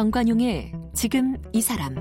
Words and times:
정관용의 0.00 0.72
지금 0.94 1.36
이 1.52 1.60
사람 1.60 1.94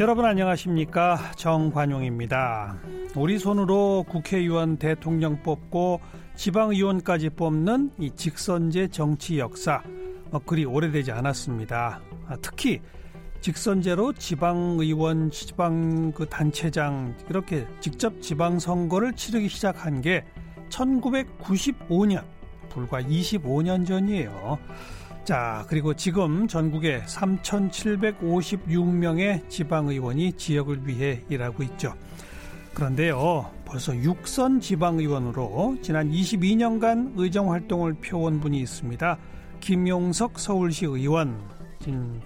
여러분 0.00 0.24
안녕하십니까 0.24 1.16
정관용입니다. 1.36 2.78
우리 3.14 3.38
손으로 3.38 4.04
국회의원 4.08 4.76
대통령 4.76 5.40
뽑고 5.40 6.00
지방의원까지 6.34 7.30
뽑는 7.30 7.92
이 8.00 8.10
직선제 8.10 8.88
정치 8.88 9.38
역사 9.38 9.84
어, 10.32 10.40
그리 10.40 10.64
오래되지 10.64 11.12
않았습니다. 11.12 12.00
아, 12.26 12.36
특히 12.42 12.80
직선제로 13.40 14.14
지방의원, 14.14 15.30
지방 15.30 16.10
그 16.10 16.26
단체장 16.26 17.14
이렇게 17.30 17.64
직접 17.78 18.20
지방 18.20 18.58
선거를 18.58 19.12
치르기 19.12 19.48
시작한 19.48 20.00
게 20.00 20.24
1995년 20.70 22.24
불과 22.76 23.00
25년 23.00 23.84
전이에요. 23.86 24.58
자, 25.24 25.64
그리고 25.66 25.94
지금 25.94 26.46
전국에 26.46 27.00
3,756명의 27.06 29.48
지방의원이 29.48 30.34
지역을 30.34 30.86
위해 30.86 31.22
일하고 31.30 31.62
있죠. 31.62 31.94
그런데요, 32.74 33.50
벌써 33.64 33.96
육선 33.96 34.60
지방의원으로 34.60 35.78
지난 35.80 36.10
22년간 36.10 37.14
의정 37.16 37.50
활동을 37.50 37.94
펴온 37.94 38.40
분이 38.40 38.60
있습니다. 38.60 39.16
김용석 39.60 40.38
서울시 40.38 40.84
의원, 40.84 41.40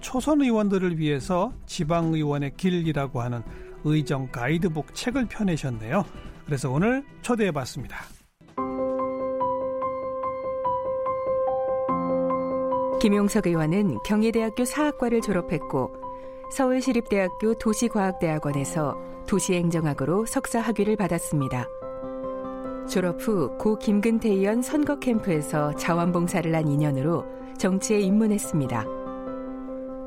초선 0.01 0.43
의원들을 0.43 0.99
위해서 0.99 1.53
지방의원의 1.67 2.55
길이라고 2.57 3.23
하는 3.23 3.45
의정 3.85 4.29
가이드북 4.33 4.97
책을 4.97 5.27
펴내셨네요. 5.27 6.05
그래서 6.45 6.69
오늘 6.69 7.05
초대해 7.23 7.53
봤습니다. 7.53 7.99
김용석 13.01 13.47
의원은 13.47 13.99
경희대학교 14.05 14.67
사학과를 14.67 15.23
졸업했고 15.23 15.91
서울시립대학교 16.53 17.55
도시과학대학원에서 17.55 18.95
도시행정학으로 19.27 20.27
석사 20.27 20.61
학위를 20.61 20.97
받았습니다. 20.97 21.67
졸업 22.87 23.17
후 23.21 23.57
고 23.57 23.79
김근태 23.79 24.29
의원 24.29 24.61
선거 24.61 24.99
캠프에서 24.99 25.75
자원봉사를 25.77 26.55
한 26.55 26.69
인연으로 26.69 27.25
정치에 27.57 28.01
입문했습니다. 28.01 28.85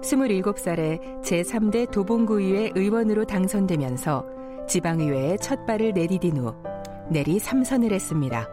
27살에 0.01 1.21
제3대 1.23 1.89
도봉구의회 1.89 2.73
의원으로 2.75 3.25
당선되면서 3.25 4.23
지방의회에 4.67 5.37
첫 5.37 5.65
발을 5.65 5.93
내디딘 5.93 6.37
후 6.37 6.53
내리 7.09 7.39
3선을 7.39 7.91
했습니다. 7.91 8.47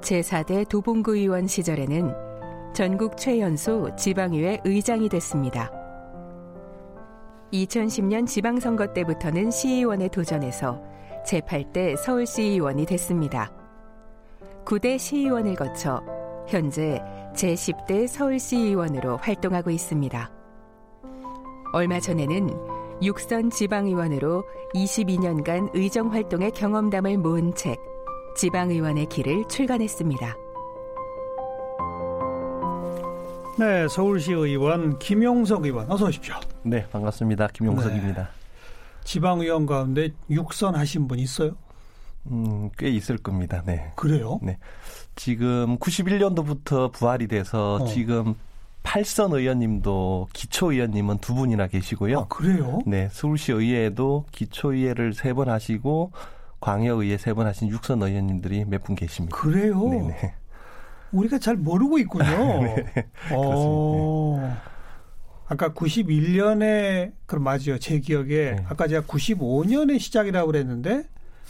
제4대 0.00 0.68
도봉구의원 0.68 1.46
시절에는 1.46 2.31
전국 2.72 3.18
최연소 3.18 3.94
지방의회 3.96 4.60
의장이 4.64 5.10
됐습니다. 5.10 5.70
2010년 7.52 8.26
지방선거 8.26 8.94
때부터는 8.94 9.50
시의원에 9.50 10.08
도전해서 10.08 10.82
제8대 11.26 11.98
서울시의원이 11.98 12.86
됐습니다. 12.86 13.52
9대 14.64 14.98
시의원을 14.98 15.54
거쳐 15.54 16.02
현재 16.48 17.02
제10대 17.34 18.06
서울시의원으로 18.06 19.18
활동하고 19.18 19.70
있습니다. 19.70 20.32
얼마 21.74 22.00
전에는 22.00 22.48
육선 23.02 23.50
지방의원으로 23.50 24.44
22년간 24.74 25.70
의정 25.74 26.10
활동의 26.10 26.52
경험담을 26.52 27.18
모은 27.18 27.54
책 27.54 27.78
지방의원의 28.34 29.06
길을 29.06 29.46
출간했습니다. 29.48 30.41
네, 33.62 33.86
서울시 33.86 34.32
의원 34.32 34.98
김용석 34.98 35.64
의원 35.66 35.88
어서 35.88 36.06
오십시오. 36.06 36.34
네, 36.64 36.84
반갑습니다. 36.90 37.46
김용석입니다. 37.52 38.22
네. 38.22 38.28
지방의원 39.04 39.66
가운데 39.66 40.08
육선 40.30 40.74
하신 40.74 41.06
분 41.06 41.20
있어요? 41.20 41.52
음, 42.26 42.70
꽤 42.76 42.88
있을 42.88 43.18
겁니다. 43.18 43.62
네. 43.64 43.92
그래요? 43.94 44.40
네. 44.42 44.58
지금 45.14 45.78
91년도부터 45.78 46.90
부활이 46.90 47.28
돼서 47.28 47.76
어. 47.76 47.84
지금 47.86 48.34
8선 48.82 49.32
의원님도 49.32 50.28
기초의원님은 50.32 51.18
두 51.18 51.34
분이나 51.34 51.68
계시고요. 51.68 52.18
아, 52.18 52.26
그래요? 52.26 52.80
네. 52.84 53.08
서울시 53.12 53.52
의회에도 53.52 54.24
기초의회를 54.32 55.14
세 55.14 55.34
번 55.34 55.48
하시고 55.48 56.10
광역의회 56.60 57.16
세 57.16 57.32
번 57.34 57.46
하신 57.46 57.68
육선 57.68 58.02
의원님들이 58.02 58.64
몇 58.64 58.82
분 58.82 58.96
계십니다. 58.96 59.36
그래요? 59.36 59.88
네네. 59.88 60.34
우리가 61.12 61.38
잘 61.38 61.56
모르고 61.56 61.98
있군요. 61.98 62.24
네, 62.64 62.84
어, 63.32 64.58
아까 65.46 65.72
91년에 65.72 67.12
그럼 67.26 67.44
맞아요. 67.44 67.78
제 67.78 67.98
기억에 68.00 68.52
네. 68.52 68.64
아까 68.68 68.88
제가 68.88 69.06
95년에 69.06 69.98
시작이라고 69.98 70.46
그랬는데 70.46 71.04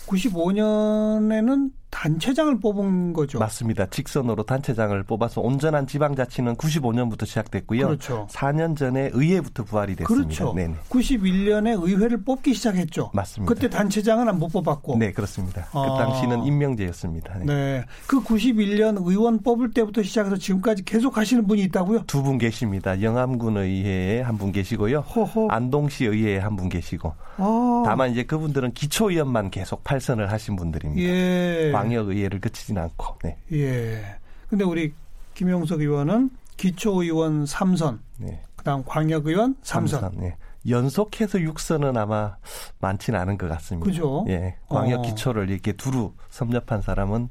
95년에는 0.06 1.70
단체장을 1.92 2.58
뽑은 2.58 3.12
거죠. 3.12 3.38
맞습니다. 3.38 3.86
직선으로 3.86 4.42
단체장를 4.44 5.02
뽑아서 5.04 5.42
온전한 5.42 5.86
지방자치는 5.86 6.56
95년부터 6.56 7.26
시작됐고요. 7.26 7.86
그렇죠. 7.86 8.26
4년 8.30 8.74
전에 8.76 9.10
의회부터 9.12 9.64
부활이 9.64 9.94
됐습니다. 9.96 10.24
그렇죠. 10.26 10.54
네네. 10.54 10.74
91년에 10.88 11.78
의회를 11.86 12.24
뽑기 12.24 12.54
시작했죠. 12.54 13.10
맞습니다. 13.12 13.52
그때 13.54 13.68
단체장은 13.68 14.38
못 14.38 14.48
뽑았고. 14.48 14.96
네, 14.96 15.12
그렇습니다. 15.12 15.66
그 15.70 15.78
아. 15.78 15.82
그 15.82 15.88
당시는 16.02 16.44
임명제였습니다. 16.44 17.38
네. 17.40 17.44
네. 17.44 17.84
그 18.06 18.22
91년 18.22 18.96
의원 19.06 19.42
뽑을 19.42 19.70
때부터 19.72 20.02
시작해서 20.02 20.36
지금까지 20.38 20.84
계속 20.84 21.18
하시는 21.18 21.46
분이 21.46 21.62
있다고요? 21.64 22.04
두 22.06 22.22
분 22.22 22.38
계십니다. 22.38 23.02
영암군 23.02 23.58
의회에 23.58 24.22
한 24.22 24.38
분 24.38 24.50
계시고요. 24.52 25.00
호호. 25.00 25.48
안동시 25.50 26.06
의회에 26.06 26.38
한 26.38 26.56
분 26.56 26.68
계시고. 26.70 27.12
아. 27.36 27.82
다만 27.84 28.10
이제 28.12 28.22
그분들은 28.24 28.72
기초의원만 28.72 29.50
계속 29.50 29.84
팔선을 29.84 30.32
하신 30.32 30.56
분들입니다. 30.56 31.02
예. 31.02 31.70
광역 31.82 32.08
의회를 32.08 32.40
거치진 32.40 32.78
않고. 32.78 33.18
네. 33.24 33.36
예. 33.52 34.16
근데 34.48 34.64
우리 34.64 34.92
김용석 35.34 35.80
의원은 35.80 36.30
기초 36.56 37.02
의원 37.02 37.44
3선, 37.44 37.98
네. 38.18 38.42
그다음 38.56 38.84
광역 38.84 39.26
의원 39.26 39.56
3선. 39.62 40.00
3선 40.00 40.20
네. 40.20 40.36
연속해서 40.68 41.38
6선은 41.38 41.96
아마 41.96 42.36
많지는 42.78 43.18
않은 43.18 43.38
것 43.38 43.48
같습니다. 43.48 43.84
그죠? 43.84 44.24
예. 44.28 44.56
광역 44.68 45.00
어. 45.00 45.02
기초를 45.02 45.50
이렇게 45.50 45.72
두루 45.72 46.14
섭렵한 46.30 46.82
사람은 46.82 47.28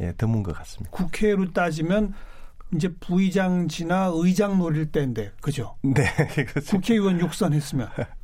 예, 0.00 0.12
드문 0.12 0.42
것 0.42 0.54
같습니다. 0.56 0.90
국회로 0.90 1.52
따지면 1.52 2.14
이제 2.74 2.88
부의장 3.00 3.68
지나 3.68 4.10
의장 4.12 4.58
노릴 4.58 4.90
때인데, 4.90 5.32
그죠? 5.40 5.76
네, 5.82 6.04
그렇죠. 6.48 6.76
국회의원 6.76 7.18
6선 7.18 7.52
했으면. 7.52 7.88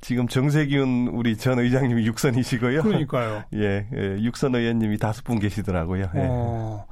지금 0.00 0.28
정세균 0.28 1.08
우리 1.08 1.36
전 1.36 1.58
의장님이 1.58 2.06
육선이시고요. 2.06 2.82
그러니까요. 2.82 3.44
예, 3.54 3.86
예 3.92 4.22
육선 4.22 4.54
의원님이 4.54 4.98
다섯 4.98 5.24
분 5.24 5.38
계시더라고요. 5.38 6.10
예. 6.14 6.26
어, 6.28 6.86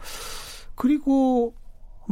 그리고 0.75 1.55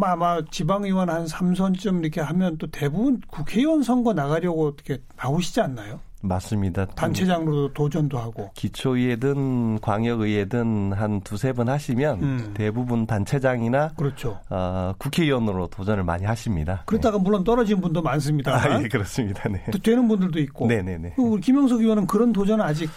아마 0.01 0.43
지방의원 0.51 1.09
한 1.09 1.25
3선쯤 1.27 2.03
이렇게 2.03 2.21
하면 2.21 2.59
또 2.59 2.71
대부분 2.71 3.21
국회의원 3.29 3.83
선거 3.83 4.13
나가려고 4.13 4.67
어떻게 4.67 4.99
나오시지 5.17 5.61
않나요? 5.61 6.01
맞습니다. 6.27 6.87
단체장으로 6.87 7.73
도전도 7.73 8.19
하고. 8.19 8.51
기초의회든 8.55 9.81
광역의회든 9.81 10.93
한 10.93 11.21
두세 11.23 11.53
번 11.53 11.69
하시면 11.69 12.23
음. 12.23 12.51
대부분 12.55 13.07
단체장이나 13.07 13.91
그렇죠. 13.97 14.39
어, 14.51 14.93
국회의원으로 14.99 15.69
도전을 15.69 16.05
많이 16.05 16.25
하십니다. 16.25 16.83
그렇다가 16.87 17.19
네. 17.19 17.23
물론 17.25 17.45
떨어진 17.45 17.81
분도 17.81 18.03
많습니다. 18.03 18.55
아, 18.55 18.83
예, 18.83 18.89
그렇습니다. 18.89 19.49
네. 19.49 19.63
또 19.73 19.79
되는 19.79 20.07
분들도 20.09 20.39
있고. 20.41 20.67
네네네. 20.67 21.15
우리 21.17 21.41
김영석 21.41 21.81
의원은 21.81 22.07
그런 22.07 22.33
도전은 22.33 22.65
아직 22.65 22.91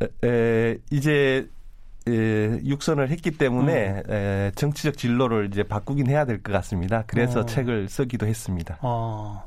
에, 0.00 0.28
에, 0.28 0.78
이제 0.90 1.48
에, 2.06 2.60
육선을 2.64 3.08
했기 3.10 3.30
때문에 3.30 4.02
음. 4.08 4.12
에, 4.12 4.52
정치적 4.54 4.96
진로를 4.98 5.48
이제 5.50 5.62
바꾸긴 5.62 6.06
해야 6.08 6.24
될 6.24 6.42
것 6.42 6.52
같습니다. 6.52 7.04
그래서 7.06 7.40
어. 7.40 7.46
책을 7.46 7.88
쓰기도 7.88 8.26
했습니다. 8.26 8.78
어. 8.82 9.42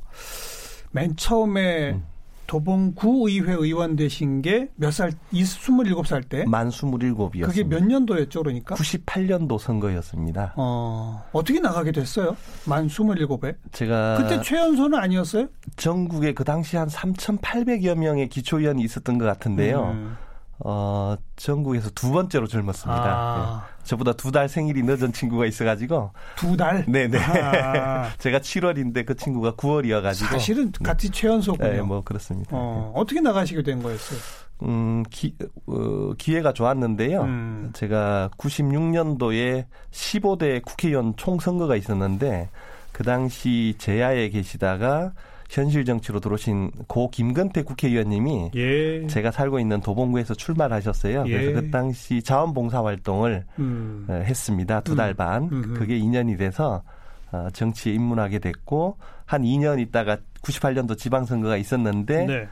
맨 0.92 1.16
처음에 1.16 1.92
음. 1.92 2.04
도봉구의회 2.48 3.54
의원 3.54 3.96
되신 3.96 4.42
게 4.42 4.70
몇 4.76 4.92
살, 4.92 5.12
27살 5.34 6.28
때? 6.30 6.46
만 6.46 6.70
27이었습니다. 6.70 7.46
그게 7.46 7.64
몇 7.64 7.84
년도였죠, 7.84 8.42
그러니까? 8.44 8.76
98년도 8.76 9.60
선거였습니다. 9.60 10.54
어, 10.56 11.24
어떻게 11.34 11.60
나가게 11.60 11.92
됐어요? 11.92 12.36
만 12.66 12.88
27에? 12.88 13.56
제가. 13.72 14.18
그때 14.18 14.42
최연소는 14.42 14.98
아니었어요? 14.98 15.48
전국에 15.76 16.34
그 16.34 16.44
당시 16.44 16.78
한 16.78 16.88
3,800여 16.88 17.96
명의 17.96 18.28
기초의원이 18.30 18.82
있었던 18.84 19.18
것 19.18 19.26
같은데요. 19.26 19.92
음. 19.92 20.18
어, 20.60 21.16
전국에서 21.36 21.90
두 21.92 22.12
번째로 22.12 22.48
젊었습니다. 22.48 23.04
아. 23.06 23.64
예. 23.70 23.77
저보다 23.88 24.14
두 24.14 24.32
달 24.32 24.50
생일이 24.50 24.84
늦은 24.84 25.14
친구가 25.14 25.46
있어가지고. 25.46 26.12
두 26.36 26.56
달? 26.58 26.86
네네. 26.88 27.18
아. 27.18 28.12
제가 28.20 28.40
7월인데 28.40 29.06
그 29.06 29.16
친구가 29.16 29.54
9월이어가지고. 29.54 30.28
사실은 30.28 30.72
같이 30.84 31.10
최연소군요. 31.10 31.72
네, 31.72 31.82
뭐 31.82 32.04
그렇습니다. 32.04 32.50
어, 32.52 32.92
어떻게 32.96 33.22
나가시게 33.22 33.64
된 33.64 33.82
거였어요? 33.82 34.20
음, 34.64 35.04
기, 35.10 35.36
어, 35.68 36.12
기회가 36.18 36.52
좋았는데요. 36.52 37.22
음. 37.22 37.70
제가 37.74 38.30
96년도에 38.38 39.66
15대 39.92 40.64
국회의원 40.66 41.14
총선거가 41.16 41.76
있었는데 41.76 42.50
그 42.92 43.04
당시 43.04 43.76
제야에 43.78 44.30
계시다가 44.30 45.14
현실 45.50 45.86
정치로 45.86 46.20
들어오신 46.20 46.72
고 46.88 47.10
김건태 47.10 47.64
국회의원님이 47.64 48.52
예. 48.56 49.08
제가 49.08 49.32
살고 49.32 49.60
있는 49.60 49.80
도봉구에서 49.80 50.34
출마를 50.34 50.76
하셨어요. 50.76 51.24
예. 51.28 51.32
그래서 51.32 51.62
그 51.62 51.72
당시 51.72 52.22
자원봉사 52.22 52.84
활동을 52.84 53.46
음. 53.60 54.06
어, 54.10 54.14
했습니다. 54.14 54.82
두달 54.82 55.12
음. 55.12 55.16
반. 55.16 55.44
음흠. 55.52 55.74
그게 55.80 55.98
2년이 56.00 56.38
돼서 56.38 56.84
어, 57.32 57.48
정치에 57.54 57.94
입문하게 57.94 58.40
됐고 58.40 58.98
한 59.26 59.44
2년 59.44 59.80
있다가 59.80 60.18
98년도 60.42 60.98
지방선거가 60.98 61.58
있었는데 61.58 62.26
네. 62.26 62.48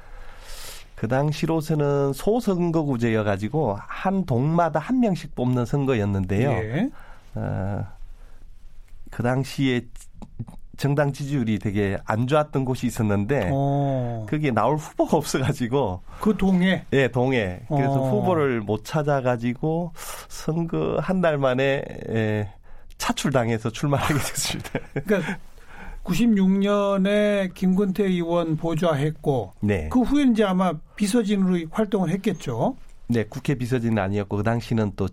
그 0.95 1.09
당시로서는 1.09 2.13
소선거구제여 2.13 3.24
가지고 3.25 3.77
한 3.81 4.25
동마다 4.25 4.80
한 4.80 5.01
명씩 5.01 5.36
뽑는 5.36 5.65
선거였는데요. 5.65 6.50
예. 6.50 6.89
어, 7.36 7.86
그 9.12 9.21
당시에 9.21 9.81
정당 10.77 11.13
지지율이 11.13 11.60
되게 11.60 11.98
안 12.06 12.27
좋았던 12.27 12.66
곳이 12.66 12.88
있었는데 12.88 13.50
어. 13.51 14.25
그게 14.30 14.51
나올 14.51 14.75
후보가 14.77 15.18
없어가지고 15.18 16.01
그 16.22 16.36
동에 16.38 16.86
예 16.94 17.07
동해 17.07 17.62
그래서 17.69 17.94
어. 18.01 18.10
후보를 18.10 18.62
못 18.62 18.83
찾아가지고 18.86 19.94
선거 20.30 20.98
한 21.01 21.22
달 21.22 21.38
만에 21.38 21.83
예, 22.10 22.50
차출당해서 22.98 23.69
출마하게 23.72 24.13
됐습니다. 24.19 24.80
그러니까 25.06 25.38
96년에 26.04 27.54
김근태 27.54 28.04
의원 28.04 28.57
보좌했고 28.57 29.54
네, 29.62 29.89
그 29.89 30.01
후에 30.01 30.24
이제 30.24 30.44
아마 30.44 30.74
비서진으로 30.95 31.68
활동을 31.71 32.10
했겠죠. 32.10 32.75
네 33.07 33.24
국회 33.24 33.56
비서진은 33.56 33.98
아니었고 34.01 34.38
그 34.38 34.44
당시는 34.44 34.92
또 34.95 35.07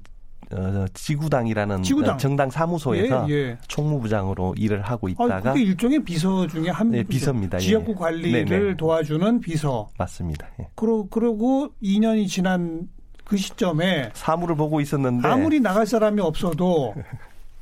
어, 0.54 0.86
지구당이라는 0.94 1.82
지구당. 1.82 2.14
어, 2.14 2.18
정당 2.18 2.50
사무소에서 2.50 3.26
예, 3.28 3.34
예. 3.34 3.58
총무부장으로 3.68 4.54
일을 4.56 4.82
하고 4.82 5.08
아, 5.08 5.10
있다가 5.10 5.52
그게 5.52 5.64
일종의 5.64 6.04
비서 6.04 6.46
중에 6.46 6.68
한 6.68 6.90
네. 6.90 7.02
비서입니다. 7.02 7.58
예. 7.58 7.60
지역구 7.60 7.94
관리를 7.94 8.44
네네. 8.44 8.76
도와주는 8.76 9.40
비서. 9.40 9.88
맞습니다. 9.98 10.46
예. 10.60 10.68
그러, 10.74 11.04
그러고 11.10 11.70
2년이 11.82 12.28
지난 12.28 12.88
그 13.24 13.36
시점에 13.36 14.10
사무를 14.14 14.56
보고 14.56 14.80
있었는데 14.80 15.26
아무리 15.26 15.60
나갈 15.60 15.86
사람이 15.86 16.20
없어도 16.20 16.94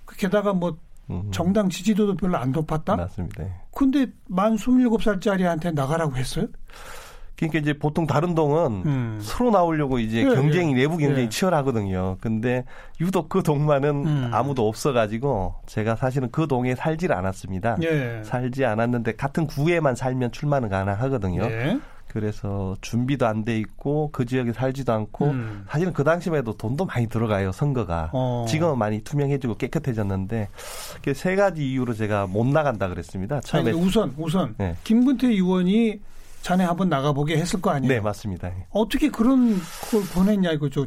그 0.04 0.16
게다가 0.16 0.52
뭐 0.52 0.76
음, 1.10 1.28
정당 1.32 1.68
지지도도 1.68 2.16
별로 2.16 2.38
안 2.38 2.52
높았다. 2.52 2.96
맞습니다. 2.96 3.44
예. 3.44 3.52
근데 3.72 4.06
만 4.28 4.56
27살짜리한테 4.56 5.74
나가라고 5.74 6.16
했어요? 6.16 6.46
그러니까 7.40 7.58
이제 7.58 7.72
보통 7.78 8.06
다른 8.06 8.34
동은 8.34 8.82
음. 8.84 9.18
서로 9.22 9.50
나오려고 9.50 9.98
이제 9.98 10.18
예, 10.18 10.24
경쟁이 10.24 10.72
예. 10.72 10.76
내부 10.82 10.98
경쟁이 10.98 11.24
예. 11.24 11.28
치열하거든요. 11.30 12.18
근데 12.20 12.64
유독 13.00 13.28
그 13.30 13.42
동만은 13.42 13.90
음. 14.06 14.30
아무도 14.32 14.68
없어가지고 14.68 15.54
제가 15.66 15.96
사실은 15.96 16.28
그 16.30 16.46
동에 16.46 16.74
살질 16.74 17.12
않았습니다. 17.12 17.78
예. 17.82 18.20
살지 18.24 18.64
않았는데 18.66 19.16
같은 19.16 19.46
구에만 19.46 19.94
살면 19.96 20.32
출마는 20.32 20.68
가능하거든요. 20.68 21.42
예. 21.44 21.80
그래서 22.08 22.76
준비도 22.80 23.24
안 23.24 23.44
돼 23.44 23.56
있고 23.58 24.10
그 24.12 24.26
지역에 24.26 24.52
살지도 24.52 24.92
않고 24.92 25.26
음. 25.26 25.64
사실은 25.68 25.92
그 25.92 26.02
당시만 26.04 26.40
해도 26.40 26.52
돈도 26.56 26.84
많이 26.84 27.06
들어가요 27.06 27.52
선거가 27.52 28.10
어. 28.12 28.44
지금은 28.48 28.76
많이 28.78 29.00
투명해지고 29.00 29.54
깨끗해졌는데 29.54 30.48
그 31.02 31.14
세 31.14 31.36
가지 31.36 31.70
이유로 31.70 31.94
제가 31.94 32.26
못 32.26 32.46
나간다 32.48 32.88
그랬습니다 32.88 33.36
아니, 33.36 33.42
처음에 33.44 33.70
근데 33.72 33.86
우선 33.86 34.12
우선 34.18 34.54
네. 34.58 34.74
김근태 34.82 35.28
의원이 35.28 36.00
자네 36.42 36.64
한번 36.64 36.88
나가보게 36.88 37.36
했을 37.36 37.60
거 37.60 37.70
아니에요? 37.70 37.92
네 37.92 38.00
맞습니다 38.00 38.50
어떻게 38.70 39.10
그런 39.10 39.58
걸 39.90 40.02
보냈냐 40.14 40.52
이거죠. 40.52 40.86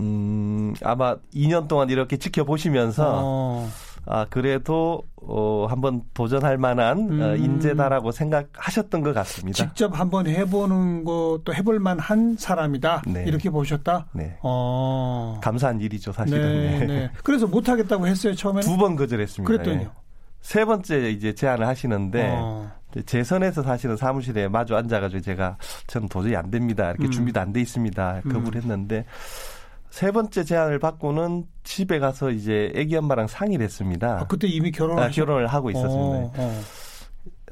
음 0.00 0.74
아마 0.82 1.16
2년 1.34 1.68
동안 1.68 1.88
이렇게 1.90 2.16
지켜보시면서 2.16 3.20
어. 3.22 3.68
아 4.08 4.26
그래도 4.30 5.02
어 5.16 5.66
한번 5.68 6.02
도전할 6.14 6.58
만한 6.58 6.98
어, 7.20 7.34
음. 7.34 7.36
인재다라고 7.44 8.12
생각하셨던 8.12 9.02
것 9.02 9.12
같습니다 9.14 9.56
직접 9.56 9.98
한번 9.98 10.26
해보는 10.28 11.02
것도 11.04 11.52
해볼 11.54 11.80
만한 11.80 12.36
사람이다. 12.38 13.02
네. 13.06 13.24
이렇게 13.26 13.50
보셨다. 13.50 14.06
네 14.12 14.38
어. 14.42 15.40
감사한 15.42 15.80
일이죠 15.80 16.12
사실은 16.12 16.40
네, 16.40 16.78
네. 16.80 16.86
네. 16.86 17.10
그래서 17.24 17.46
못하겠다고 17.46 18.06
했어요 18.06 18.34
처음에는. 18.34 18.62
두번 18.68 18.96
거절했습니다 18.96 19.50
그랬더니요. 19.50 19.88
예. 19.88 20.06
세 20.40 20.64
번째 20.64 21.10
이제 21.10 21.34
제안을 21.34 21.66
하시는데 21.66 22.30
어. 22.38 22.70
재선에서 23.04 23.62
사실은 23.62 23.96
사무실에 23.96 24.48
마주 24.48 24.76
앉아가지고 24.76 25.20
제가 25.20 25.56
저는 25.86 26.08
도저히 26.08 26.36
안 26.36 26.50
됩니다. 26.50 26.90
이렇게 26.90 27.06
음. 27.06 27.10
준비도 27.10 27.40
안 27.40 27.52
돼 27.52 27.60
있습니다. 27.60 28.22
음. 28.24 28.32
거부를 28.32 28.60
했는데 28.62 29.04
세 29.90 30.10
번째 30.10 30.44
제안을 30.44 30.78
받고는 30.78 31.44
집에 31.64 31.98
가서 31.98 32.30
이제 32.30 32.70
애기 32.74 32.96
엄마랑 32.96 33.26
상의를 33.28 33.64
했습니다. 33.64 34.20
아, 34.20 34.26
그때 34.26 34.46
이미 34.46 34.70
아, 34.74 34.76
결혼하셨 34.76 35.14
결혼을 35.14 35.46
하고 35.46 35.70
있었습니다. 35.70 36.16
어, 36.18 36.32
어. 36.36 36.60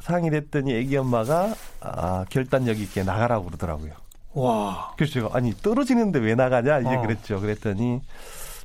상의를 0.01 0.39
했더니 0.39 0.75
애기 0.75 0.97
엄마가 0.97 1.55
아, 1.81 2.25
결단력 2.29 2.79
있게 2.81 3.03
나가라고 3.03 3.47
그러더라고요. 3.47 3.93
와. 4.35 4.93
그래서 4.97 5.13
제가 5.15 5.31
아니 5.33 5.53
떨어지는데 5.55 6.19
왜 6.19 6.35
나가냐 6.35 6.81
이제 6.81 6.97
어. 6.97 7.01
그랬죠. 7.03 7.41
그랬더니 7.41 8.01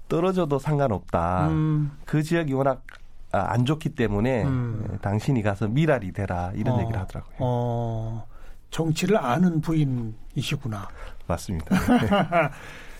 떨어져도 0.07 0.57
상관없다. 0.59 1.47
음. 1.49 1.91
그 2.05 2.23
지역이 2.23 2.51
워낙 2.53 2.81
아, 2.91 2.98
안 3.31 3.65
좋기 3.65 3.89
때문에 3.89 4.43
음. 4.43 4.87
에, 4.93 4.97
당신이 4.97 5.41
가서 5.43 5.67
미랄이 5.67 6.11
되라 6.13 6.51
이런 6.55 6.75
어. 6.75 6.81
얘기를 6.81 6.99
하더라고요. 6.99 7.35
어. 7.39 8.25
정치를 8.71 9.17
아는 9.17 9.61
부인이시구나. 9.61 10.87
맞습니다. 11.27 11.75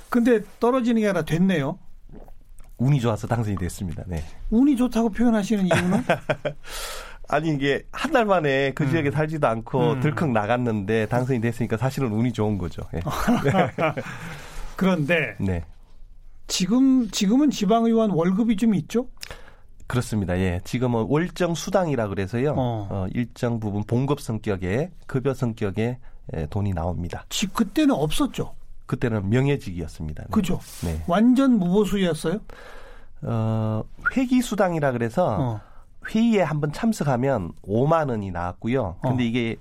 근데 0.10 0.42
떨어지는 0.60 1.02
게 1.02 1.08
아니라 1.08 1.24
됐네요. 1.24 1.78
운이 2.78 3.00
좋아서 3.02 3.28
당선이 3.28 3.58
됐습니다. 3.58 4.04
네. 4.08 4.24
운이 4.50 4.78
좋다고 4.78 5.10
표현하시는 5.10 5.66
이유는? 5.66 6.04
아니 7.31 7.50
이게 7.50 7.84
한 7.92 8.12
달 8.12 8.26
만에 8.26 8.72
그 8.74 8.90
지역에 8.90 9.12
살지도 9.12 9.46
않고 9.48 9.94
음. 9.94 10.00
들컥 10.00 10.31
나갔는데 10.31 11.06
당선이 11.08 11.42
됐으니까 11.42 11.78
사실은 11.78 12.12
운이 12.12 12.34
좋은 12.34 12.58
거죠. 12.58 12.81
예. 12.96 13.02
그런데 14.76 15.36
네. 15.40 15.64
지금 16.48 17.08
지금은 17.12 17.52
지방의원 17.52 18.12
월급이 18.12 18.56
좀 18.58 18.74
있죠? 18.76 19.08
그렇습니다. 19.90 20.38
예. 20.38 20.62
지금은 20.64 21.08
월정 21.10 21.56
수당이라 21.56 22.10
그래서요. 22.10 22.52
어. 22.56 22.88
어, 22.92 23.08
일정 23.12 23.60
부분 23.60 23.84
봉급 23.84 24.22
성격의 24.22 24.92
급여 25.08 25.34
성격의 25.34 25.98
에, 26.34 26.46
돈이 26.46 26.74
나옵니다. 26.74 27.26
지, 27.28 27.48
그때는 27.48 27.96
없었죠. 27.96 28.54
그때는 28.86 29.30
명예직이었습니다. 29.31 30.24
네. 30.24 30.30
그죠? 30.31 30.60
네. 30.84 31.04
완전 31.08 31.58
무보수였어요. 31.58 32.40
어, 33.24 33.84
회기 34.16 34.44
수당이라 34.44 34.92
그래서 34.92 35.38
어. 35.40 35.62
회의에 36.08 36.44
한번 36.44 36.72
참석하면 36.72 37.54
5만 37.68 38.10
원이 38.12 38.30
나왔고요. 38.30 38.98
근데 39.02 39.24
어. 39.24 39.26
이게 39.26 39.56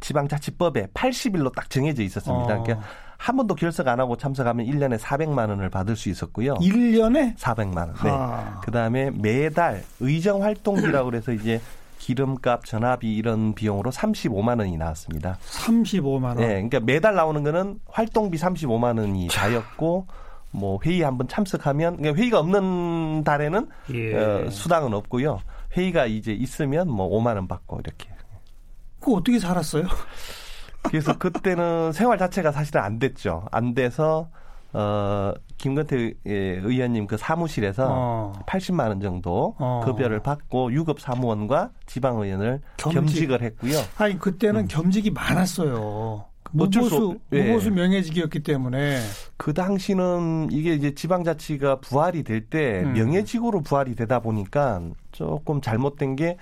지방자치법에 0.00 0.86
80일로 0.94 1.54
딱 1.54 1.68
정해져 1.68 2.02
있었습니다. 2.02 2.60
어. 2.60 2.62
그러니까 2.62 2.86
한 3.18 3.36
번도 3.36 3.54
결석 3.54 3.88
안 3.88 4.00
하고 4.00 4.16
참석하면 4.16 4.66
1년에 4.66 4.98
400만 4.98 5.48
원을 5.48 5.70
받을 5.70 5.96
수 5.96 6.08
있었고요. 6.08 6.54
1년에 6.54 7.36
400만 7.36 7.76
원. 7.76 7.94
네. 7.94 8.10
아. 8.10 8.60
그다음에 8.64 9.10
매달 9.10 9.82
의정 10.00 10.42
활동비라고 10.42 11.10
그래서 11.10 11.32
이제 11.32 11.60
기름값, 11.98 12.64
전화비 12.64 13.14
이런 13.16 13.54
비용으로 13.54 13.90
35만 13.90 14.60
원이 14.60 14.76
나왔습니다. 14.76 15.38
35만 15.40 16.24
원. 16.24 16.36
네, 16.36 16.46
그러니까 16.48 16.80
매달 16.80 17.14
나오는 17.14 17.42
거는 17.42 17.80
활동비 17.86 18.38
35만 18.38 18.98
원이 18.98 19.28
다였고 19.28 20.06
뭐 20.52 20.78
회의 20.84 21.02
한번 21.02 21.26
참석하면 21.26 21.96
그러니까 21.96 22.20
회의가 22.20 22.38
없는 22.38 23.24
달에는 23.24 23.68
예. 23.94 24.14
어, 24.14 24.50
수당은 24.50 24.94
없고요. 24.94 25.40
회의가 25.76 26.06
이제 26.06 26.32
있으면 26.32 26.88
뭐 26.88 27.08
5만 27.10 27.34
원 27.34 27.48
받고 27.48 27.80
이렇게. 27.80 28.08
그 29.00 29.14
어떻게 29.14 29.38
살았어요? 29.38 29.86
그래서 30.88 31.16
그때는 31.18 31.92
생활 31.92 32.18
자체가 32.18 32.52
사실은 32.52 32.82
안 32.82 32.98
됐죠. 32.98 33.46
안 33.50 33.74
돼서 33.74 34.28
어 34.72 35.32
김건태 35.56 36.12
예, 36.26 36.32
의원님 36.32 37.06
그 37.06 37.16
사무실에서 37.16 37.86
어. 37.88 38.32
80만 38.46 38.88
원 38.88 39.00
정도 39.00 39.54
어. 39.58 39.80
급여를 39.84 40.20
받고 40.20 40.72
유급 40.72 41.00
사무원과 41.00 41.70
지방 41.86 42.18
의원을 42.20 42.60
겸직. 42.76 43.30
을 43.30 43.40
했고요. 43.42 43.78
아니 43.96 44.18
그때는 44.18 44.68
겸직이 44.68 45.10
많았어요. 45.10 46.24
음. 46.52 46.60
어쩔 46.60 46.84
수 46.84 46.94
무보수 46.94 47.10
없- 47.10 47.20
예. 47.32 47.42
무보수 47.42 47.70
명예직이었기 47.72 48.40
때문에 48.42 49.00
그 49.36 49.52
당시는 49.54 50.48
이게 50.52 50.74
이제 50.74 50.94
지방자치가 50.94 51.80
부활이 51.80 52.22
될때 52.22 52.82
음. 52.84 52.92
명예직으로 52.92 53.62
부활이 53.62 53.94
되다 53.96 54.20
보니까 54.20 54.80
조금 55.10 55.60
잘못된 55.60 56.16
게 56.16 56.36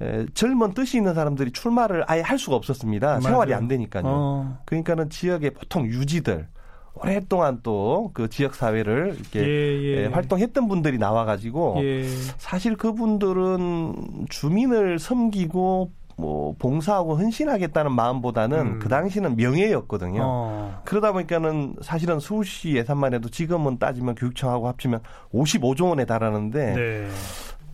에, 0.00 0.26
젊은 0.34 0.74
뜻이 0.74 0.96
있는 0.96 1.14
사람들이 1.14 1.52
출마를 1.52 2.04
아예 2.06 2.20
할 2.20 2.38
수가 2.38 2.56
없었습니다. 2.56 3.06
맞아요. 3.06 3.20
생활이 3.20 3.54
안 3.54 3.68
되니까요. 3.68 4.02
어. 4.06 4.58
그러니까는 4.64 5.10
지역의 5.10 5.50
보통 5.54 5.86
유지들 5.86 6.48
오랫동안 6.94 7.60
또 7.62 8.10
그 8.14 8.28
지역 8.28 8.54
사회를 8.54 9.16
이렇게 9.18 9.40
예, 9.40 9.44
예. 9.44 10.02
예, 10.02 10.06
활동했던 10.06 10.68
분들이 10.68 10.98
나와가지고 10.98 11.76
예. 11.82 12.06
사실 12.38 12.76
그분들은 12.76 14.26
주민을 14.28 14.98
섬기고 14.98 15.90
뭐 16.16 16.54
봉사하고 16.60 17.16
헌신하겠다는 17.16 17.90
마음보다는 17.92 18.58
음. 18.58 18.78
그 18.78 18.88
당시는 18.88 19.34
명예였거든요. 19.36 20.20
어. 20.22 20.80
그러다 20.84 21.10
보니까는 21.10 21.76
사실은 21.82 22.20
서울시 22.20 22.76
예산만 22.76 23.14
해도 23.14 23.28
지금은 23.28 23.78
따지면 23.78 24.14
교육청하고 24.14 24.68
합치면 24.68 25.00
55조 25.32 25.88
원에 25.88 26.04
달하는데 26.04 26.74
네. 26.74 27.08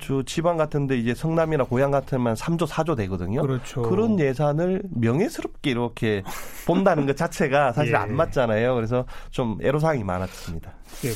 주 0.00 0.24
지방 0.26 0.56
같은데 0.56 0.98
이제 0.98 1.14
성남이나 1.14 1.64
고향 1.64 1.90
같으면 1.90 2.34
3조 2.34 2.66
4조 2.66 2.96
되거든요. 2.96 3.42
그렇죠. 3.42 3.82
런 3.82 4.18
예산을 4.18 4.82
명예스럽게 4.90 5.70
이렇게 5.70 6.22
본다는 6.66 7.06
것 7.06 7.16
자체가 7.16 7.72
사실 7.72 7.92
예. 7.92 7.96
안 7.96 8.14
맞잖아요. 8.14 8.74
그래서 8.74 9.04
좀 9.30 9.58
애로사항이 9.62 10.02
많았습니다. 10.02 10.72
예. 11.04 11.10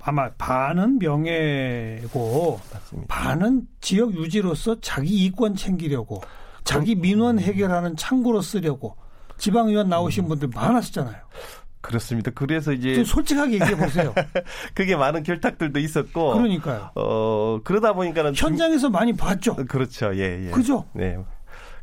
아마 0.00 0.30
반은 0.38 0.98
명예고 1.00 2.60
맞습니다. 2.72 3.14
반은 3.14 3.66
지역 3.80 4.14
유지로서 4.14 4.80
자기 4.80 5.24
이권 5.24 5.56
챙기려고 5.56 6.22
자기 6.64 6.94
민원 6.94 7.38
해결하는 7.38 7.96
창구로 7.96 8.40
쓰려고 8.40 8.96
지방의원 9.38 9.88
나오신 9.88 10.24
음. 10.24 10.28
분들 10.28 10.48
많았었잖아요. 10.54 11.16
그렇습니다. 11.80 12.30
그래서 12.34 12.72
이제 12.72 12.94
좀 12.94 13.04
솔직하게 13.04 13.54
얘기해 13.54 13.76
보세요. 13.76 14.14
그게 14.74 14.96
많은 14.96 15.22
결탁들도 15.22 15.78
있었고 15.78 16.34
그러니까요. 16.34 16.90
어 16.96 17.60
그러다 17.64 17.92
보니까는 17.92 18.32
주- 18.34 18.46
현장에서 18.46 18.90
많이 18.90 19.12
봤죠. 19.12 19.54
그렇죠. 19.56 20.14
예, 20.16 20.46
예. 20.46 20.50
그죠? 20.50 20.84
네. 20.92 21.16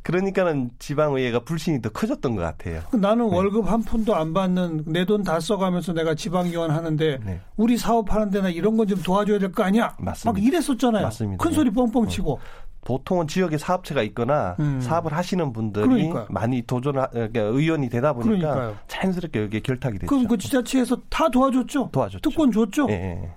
그러니까는 0.03 0.69
지방의회가 0.77 1.39
불신이 1.39 1.81
더 1.81 1.89
커졌던 1.89 2.35
것 2.35 2.41
같아요. 2.43 2.83
나는 2.93 3.27
네. 3.27 3.35
월급 3.35 3.67
한 3.71 3.81
푼도 3.81 4.15
안 4.15 4.33
받는 4.35 4.83
내 4.85 5.03
돈 5.05 5.23
다 5.23 5.39
써가면서 5.39 5.93
내가 5.93 6.13
지방의원 6.13 6.69
하는데 6.69 7.19
네. 7.25 7.41
우리 7.57 7.75
사업하는 7.75 8.29
데나 8.29 8.49
이런 8.49 8.77
건 8.77 8.85
좀 8.87 9.01
도와줘야 9.01 9.39
될 9.39 9.51
거 9.51 9.63
아니야? 9.63 9.95
맞습니다. 9.97 10.31
막 10.39 10.43
이랬었잖아요. 10.47 11.03
맞습니다. 11.05 11.43
큰 11.43 11.51
소리 11.53 11.71
뻥뻥 11.71 12.07
치고. 12.07 12.39
보통은 12.85 13.27
지역에 13.27 13.57
사업체가 13.57 14.03
있거나 14.03 14.55
음. 14.59 14.79
사업을 14.79 15.11
하시는 15.11 15.51
분들이 15.51 15.87
그러니까요. 15.87 16.27
많이 16.29 16.61
도전 16.61 16.93
그러니까 17.11 17.41
의원이 17.41 17.89
되다 17.89 18.13
보니까 18.13 18.53
그러니까요. 18.53 18.77
자연스럽게 18.87 19.41
여기에 19.41 19.59
결탁이 19.61 19.99
됐죠. 19.99 20.07
그럼 20.07 20.27
그 20.27 20.37
지자체에서 20.37 21.01
다 21.09 21.27
도와줬죠. 21.27 21.89
도와줬죠. 21.91 22.19
특권 22.21 22.51
줬죠. 22.51 22.85
예, 22.89 22.93
예. 22.93 23.29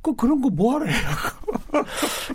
그 0.00 0.16
그런 0.16 0.40
거 0.40 0.48
해요? 0.86 0.94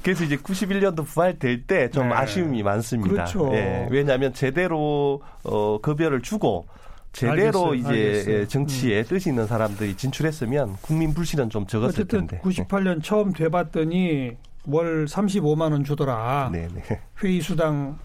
그래서 0.03 0.23
이제 0.23 0.37
91년도 0.37 1.03
부활될 1.07 1.65
때좀 1.65 2.09
네. 2.09 2.15
아쉬움이 2.15 2.61
많습니다. 2.61 3.11
그렇죠. 3.11 3.51
예. 3.55 3.87
왜냐하면 3.89 4.31
제대로 4.31 5.23
어, 5.43 5.79
급여를 5.81 6.21
주고 6.21 6.67
제대로 7.13 7.71
알겠어요. 7.71 7.73
이제 7.73 7.87
알겠어요. 7.87 8.35
음. 8.35 8.41
예, 8.41 8.47
정치에 8.47 9.03
뜻이 9.03 9.29
있는 9.29 9.47
사람들이 9.47 9.97
진출했으면 9.97 10.77
국민 10.81 11.15
불신은 11.15 11.49
좀 11.49 11.65
적었을 11.65 12.07
텐데. 12.07 12.39
98년 12.43 13.01
처음 13.01 13.33
돼봤더니 13.33 14.37
월 14.67 15.05
35만 15.05 15.71
원 15.71 15.83
주더라. 15.83 16.49
네, 16.51 16.67
네. 16.73 16.81
회의 17.23 17.41
수당 17.41 17.97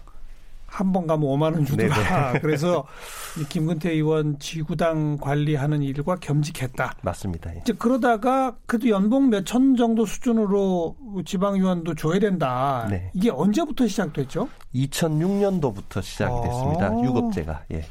한 0.67 0.93
번 0.93 1.05
가면 1.05 1.27
5만 1.27 1.53
원 1.53 1.65
주더라. 1.65 2.39
그래서 2.39 2.85
이 3.37 3.43
김근태 3.43 3.91
의원 3.91 4.39
지구당 4.39 5.17
관리하는 5.17 5.81
일과 5.83 6.15
겸직했다. 6.15 6.93
맞습니다. 7.01 7.53
예. 7.53 7.59
이제 7.59 7.73
그러다가 7.73 8.55
그래도 8.67 8.87
연봉 8.87 9.29
몇 9.29 9.43
천 9.43 9.75
정도 9.75 10.05
수준으로 10.05 10.95
지방의원도 11.25 11.95
줘야 11.95 12.19
된다. 12.19 12.87
네. 12.89 13.11
이게 13.13 13.29
언제부터 13.29 13.85
시작됐죠? 13.85 14.47
2006년도부터 14.73 16.01
시작이 16.01 16.33
아. 16.33 16.41
됐습니다. 16.41 17.03
유급제가. 17.03 17.63
예. 17.73 17.85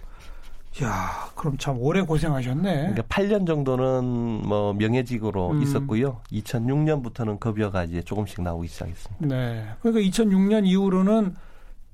야, 0.83 1.29
그럼 1.35 1.59
참 1.59 1.79
오래 1.81 2.00
고생하셨네. 2.00 2.62
그러니까 2.93 3.03
8년 3.03 3.47
정도는 3.47 4.05
뭐 4.47 4.73
명예직으로 4.75 5.50
음. 5.50 5.62
있었고요. 5.62 6.21
2006년부터는 6.33 7.41
급여가 7.41 7.85
이제 7.85 8.03
조금씩 8.03 8.41
나오기 8.43 8.69
시작했습니다. 8.69 9.27
네. 9.27 9.67
그러니까 9.83 10.09
2006년 10.09 10.67
이후로는 10.67 11.35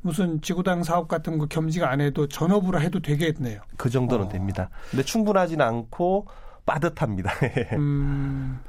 무슨 0.02 0.40
지구당 0.42 0.84
사업 0.84 1.08
같은 1.08 1.38
거 1.38 1.46
겸직 1.46 1.82
안 1.84 2.00
해도 2.00 2.28
전업으로 2.28 2.80
해도 2.80 3.00
되겠네요. 3.00 3.60
그 3.76 3.88
정도는 3.90 4.26
어. 4.26 4.28
됩니다. 4.28 4.68
근데 4.90 5.02
충분하지는 5.02 5.64
않고 5.64 6.26
빠듯합니다. 6.66 7.32
음, 7.74 8.60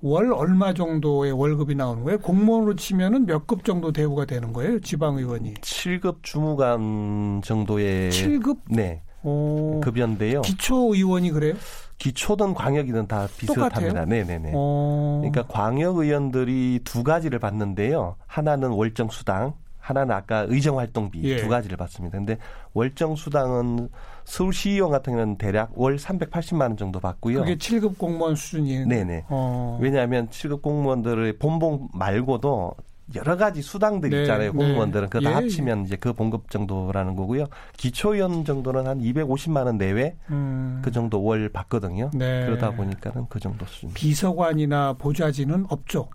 월 0.00 0.32
얼마 0.32 0.72
정도의 0.72 1.32
월급이 1.32 1.74
나오는 1.74 2.02
거예요? 2.02 2.18
공무원으로 2.18 2.76
치면은 2.76 3.26
몇 3.26 3.46
급 3.46 3.64
정도 3.64 3.92
대우가 3.92 4.24
되는 4.24 4.52
거예요? 4.52 4.80
지방의원이. 4.80 5.54
7급 5.54 6.22
주무관 6.22 7.42
정도의 7.44 8.10
7급? 8.10 8.58
네, 8.70 9.02
오. 9.22 9.80
급여인데요. 9.80 10.42
기초 10.42 10.94
의원이 10.94 11.30
그래요? 11.30 11.54
기초든 11.98 12.54
광역이든 12.54 13.08
다 13.08 13.26
비슷합니다. 13.36 13.80
똑같아요? 13.80 14.04
네네네. 14.04 14.52
어. 14.54 15.18
그러니까 15.20 15.42
광역 15.52 15.96
의원들이 15.98 16.80
두 16.84 17.02
가지를 17.02 17.38
받는데요. 17.38 18.16
하나는 18.26 18.70
월정 18.70 19.08
수당, 19.08 19.54
하나는 19.78 20.14
아까 20.14 20.44
의정 20.48 20.78
활동비 20.78 21.22
예. 21.24 21.36
두 21.38 21.48
가지를 21.48 21.76
받습니다. 21.76 22.18
근데 22.18 22.38
월정 22.74 23.16
수당은 23.16 23.88
서울시의원 24.24 24.90
같은 24.90 25.14
경우는 25.14 25.38
대략 25.38 25.72
월 25.74 25.96
380만 25.96 26.60
원 26.60 26.76
정도 26.76 27.00
받고요. 27.00 27.40
그게 27.40 27.56
7급 27.56 27.98
공무원 27.98 28.36
수준이에요. 28.36 28.86
네네. 28.86 29.24
어. 29.28 29.78
왜냐하면 29.80 30.28
7급 30.28 30.62
공무원들의 30.62 31.38
본봉 31.38 31.88
말고도 31.94 32.74
여러 33.14 33.36
가지 33.36 33.62
수당들이 33.62 34.14
네, 34.14 34.22
있잖아요. 34.22 34.52
네. 34.52 34.56
공무원들은 34.56 35.08
그거 35.08 35.24
다 35.24 35.30
예, 35.30 35.34
합치면 35.34 35.84
이제 35.84 35.96
그 35.96 36.12
봉급 36.12 36.50
정도라는 36.50 37.16
거고요. 37.16 37.46
기초의원 37.76 38.44
정도는 38.44 38.86
한 38.86 39.00
250만 39.00 39.64
원 39.64 39.78
내외 39.78 40.16
음. 40.30 40.80
그 40.84 40.90
정도 40.92 41.22
월 41.22 41.48
받거든요. 41.48 42.10
네. 42.12 42.44
그러다 42.46 42.72
보니까는 42.72 43.26
그 43.28 43.40
정도 43.40 43.64
수준. 43.66 43.92
비서관이나 43.94 44.94
보좌진은 44.94 45.66
없죠. 45.70 46.08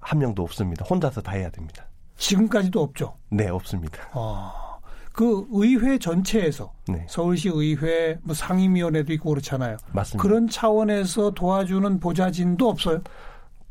한 0.00 0.18
명도 0.18 0.42
없습니다. 0.42 0.84
혼자서 0.84 1.22
다 1.22 1.32
해야 1.32 1.48
됩니다. 1.50 1.86
지금까지도 2.16 2.82
없죠. 2.82 3.14
네, 3.30 3.48
없습니다. 3.48 3.98
어. 4.12 4.52
그 5.12 5.46
의회 5.52 5.98
전체에서 5.98 6.72
네, 6.88 7.04
서울시 7.08 7.50
의회 7.52 8.18
뭐 8.22 8.34
상임위원회도 8.34 9.12
있고 9.14 9.30
그렇잖아요. 9.30 9.76
맞습니다. 9.92 10.22
그런 10.22 10.48
차원에서 10.48 11.32
도와주는 11.32 12.00
보좌진도 12.00 12.68
없어요. 12.68 13.02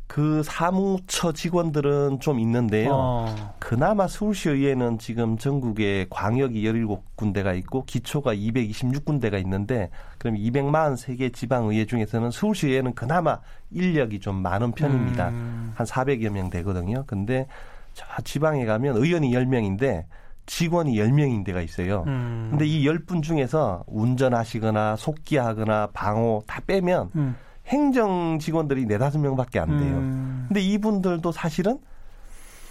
그 0.06 0.42
사무처 0.42 1.32
직원들은 1.32 2.20
좀 2.20 2.38
있는데요. 2.38 2.90
어. 2.92 3.54
그나마 3.58 4.06
서울시 4.06 4.50
의회는 4.50 4.98
지금 4.98 5.38
전국에 5.38 6.06
광역이 6.10 6.62
17군데가 6.62 7.56
있고 7.58 7.84
기초가 7.86 8.34
226군데가 8.34 9.40
있는데 9.40 9.88
그럼 10.18 10.36
243개 10.36 11.32
지방의회 11.32 11.86
중에서는 11.86 12.30
서울시 12.30 12.68
의회는 12.68 12.94
그나마 12.94 13.38
인력이 13.70 14.20
좀 14.20 14.36
많은 14.36 14.72
편입니다. 14.72 15.30
음. 15.30 15.72
한 15.74 15.86
400여 15.86 16.28
명 16.28 16.50
되거든요. 16.50 17.04
근데 17.06 17.46
저 17.94 18.04
지방에 18.22 18.66
가면 18.66 18.96
의원이 18.96 19.30
10명인데 19.30 20.04
직원이 20.46 20.96
10명인 20.96 21.44
데가 21.44 21.62
있어요. 21.62 22.04
음. 22.06 22.48
근데 22.50 22.66
이 22.66 22.84
10분 22.86 23.22
중에서 23.22 23.84
운전하시거나 23.86 24.96
속기하거나 24.96 25.88
방호 25.92 26.42
다 26.46 26.60
빼면 26.66 27.10
음. 27.16 27.36
행정 27.72 28.38
직원들이 28.38 28.84
네다섯 28.84 29.20
명밖에 29.20 29.58
안 29.58 29.78
돼요. 29.78 29.96
음. 29.96 30.44
근데 30.48 30.60
이분들도 30.60 31.32
사실은 31.32 31.78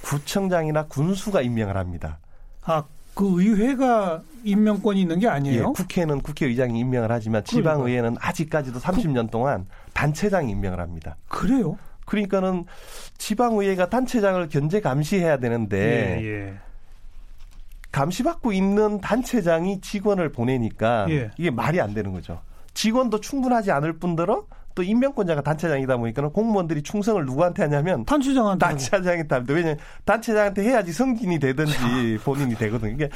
구청장이나 0.04 0.86
군수가 0.86 1.42
임명을 1.42 1.76
합니다. 1.76 2.20
아, 2.64 2.84
그 3.16 3.42
의회가 3.42 4.22
임명권이 4.44 5.02
있는 5.02 5.20
게 5.20 5.26
예, 5.26 5.32
아니에요? 5.32 5.74
국회는 5.74 6.22
국회의장이 6.22 6.80
임명을 6.80 7.12
하지만 7.12 7.44
지방의회는 7.44 8.16
아직까지도 8.20 8.80
30년 8.80 9.30
동안 9.32 9.66
단체장이 9.94 10.52
임명을 10.52 10.80
합니다. 10.80 11.18
그래요? 11.28 11.78
그러니까는 12.06 12.66
지방의회가 13.18 13.90
단체장을 13.90 14.50
견제 14.50 14.82
감시해야 14.82 15.38
되는데 15.38 16.20
예, 16.22 16.26
예. 16.26 16.54
감시받고 17.92 18.54
있는 18.54 19.02
단체장이 19.02 19.82
직원을 19.82 20.32
보내니까 20.32 21.08
예. 21.10 21.32
이게 21.38 21.50
말이 21.50 21.82
안 21.82 21.94
되는 21.94 22.14
거죠. 22.14 22.42
직원도 22.74 23.20
충분하지 23.20 23.72
않을 23.72 24.00
뿐더러 24.00 24.46
또 24.76 24.84
임명권자가 24.84 25.42
단체장이다 25.42 25.98
보니까 25.98 26.28
공무원들이 26.30 26.84
충성을 26.84 27.26
누구한테 27.26 27.64
하냐면 27.64 28.06
단체장한테 28.06 28.66
단체장한테 28.66 29.36
합니다. 29.36 29.54
왜냐면 29.54 29.78
단체장한테 30.06 30.64
해야지 30.64 30.92
승진이 30.94 31.40
되든지 31.40 32.20
본인이 32.24 32.56
되거든요. 32.56 32.92
이게 32.94 33.10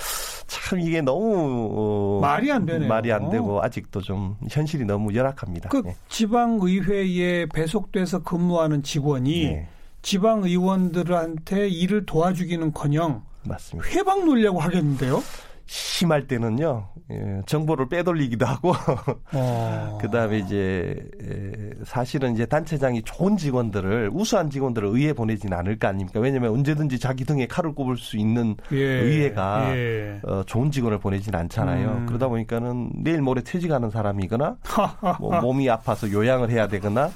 참 0.47 0.79
이게 0.79 1.01
너무 1.01 1.69
어, 1.71 2.19
말이 2.21 2.51
안 2.51 2.65
되네요. 2.65 2.87
말이 2.87 3.11
안 3.11 3.29
되고 3.29 3.61
아직도 3.61 4.01
좀 4.01 4.35
현실이 4.49 4.85
너무 4.85 5.13
열악합니다. 5.13 5.69
그 5.69 5.81
네. 5.85 5.95
지방 6.09 6.59
의회에 6.61 7.47
배속돼서 7.47 8.23
근무하는 8.23 8.83
직원이 8.83 9.45
네, 9.45 9.67
지방 10.01 10.43
의원들한테 10.43 11.67
일을 11.69 12.05
도와주기는커녕 12.05 13.23
맞습니다. 13.43 13.89
회방 13.91 14.25
놀려고 14.25 14.59
하겠는데요? 14.59 15.21
심할 15.67 16.27
때는요 16.27 16.87
예, 17.11 17.41
정보를 17.45 17.89
빼돌리기도 17.89 18.45
하고 18.45 18.73
어. 19.33 19.97
그다음에 20.01 20.39
이제 20.39 20.95
에, 21.21 21.69
사실은 21.83 22.33
이제 22.33 22.45
단체장이 22.45 23.03
좋은 23.03 23.37
직원들을 23.37 24.09
우수한 24.13 24.49
직원들을 24.49 24.87
의회 24.89 25.13
보내지는 25.13 25.57
않을 25.57 25.77
거 25.77 25.87
아닙니까? 25.87 26.19
왜냐하면 26.19 26.51
언제든지 26.51 26.99
자기 26.99 27.25
등에 27.25 27.47
칼을 27.47 27.73
꼽을 27.73 27.97
수 27.97 28.17
있는 28.17 28.55
예. 28.71 28.77
의회가 28.77 29.75
예. 29.75 30.19
어, 30.23 30.43
좋은 30.45 30.71
직원을 30.71 30.99
보내지는 30.99 31.39
않잖아요. 31.41 31.89
음. 31.89 32.05
그러다 32.05 32.27
보니까는 32.27 32.91
내일 33.03 33.21
모레 33.21 33.41
퇴직하는 33.43 33.89
사람이거나 33.89 34.57
뭐 35.19 35.41
몸이 35.41 35.69
아파서 35.69 36.11
요양을 36.11 36.49
해야 36.49 36.67
되거나 36.67 37.11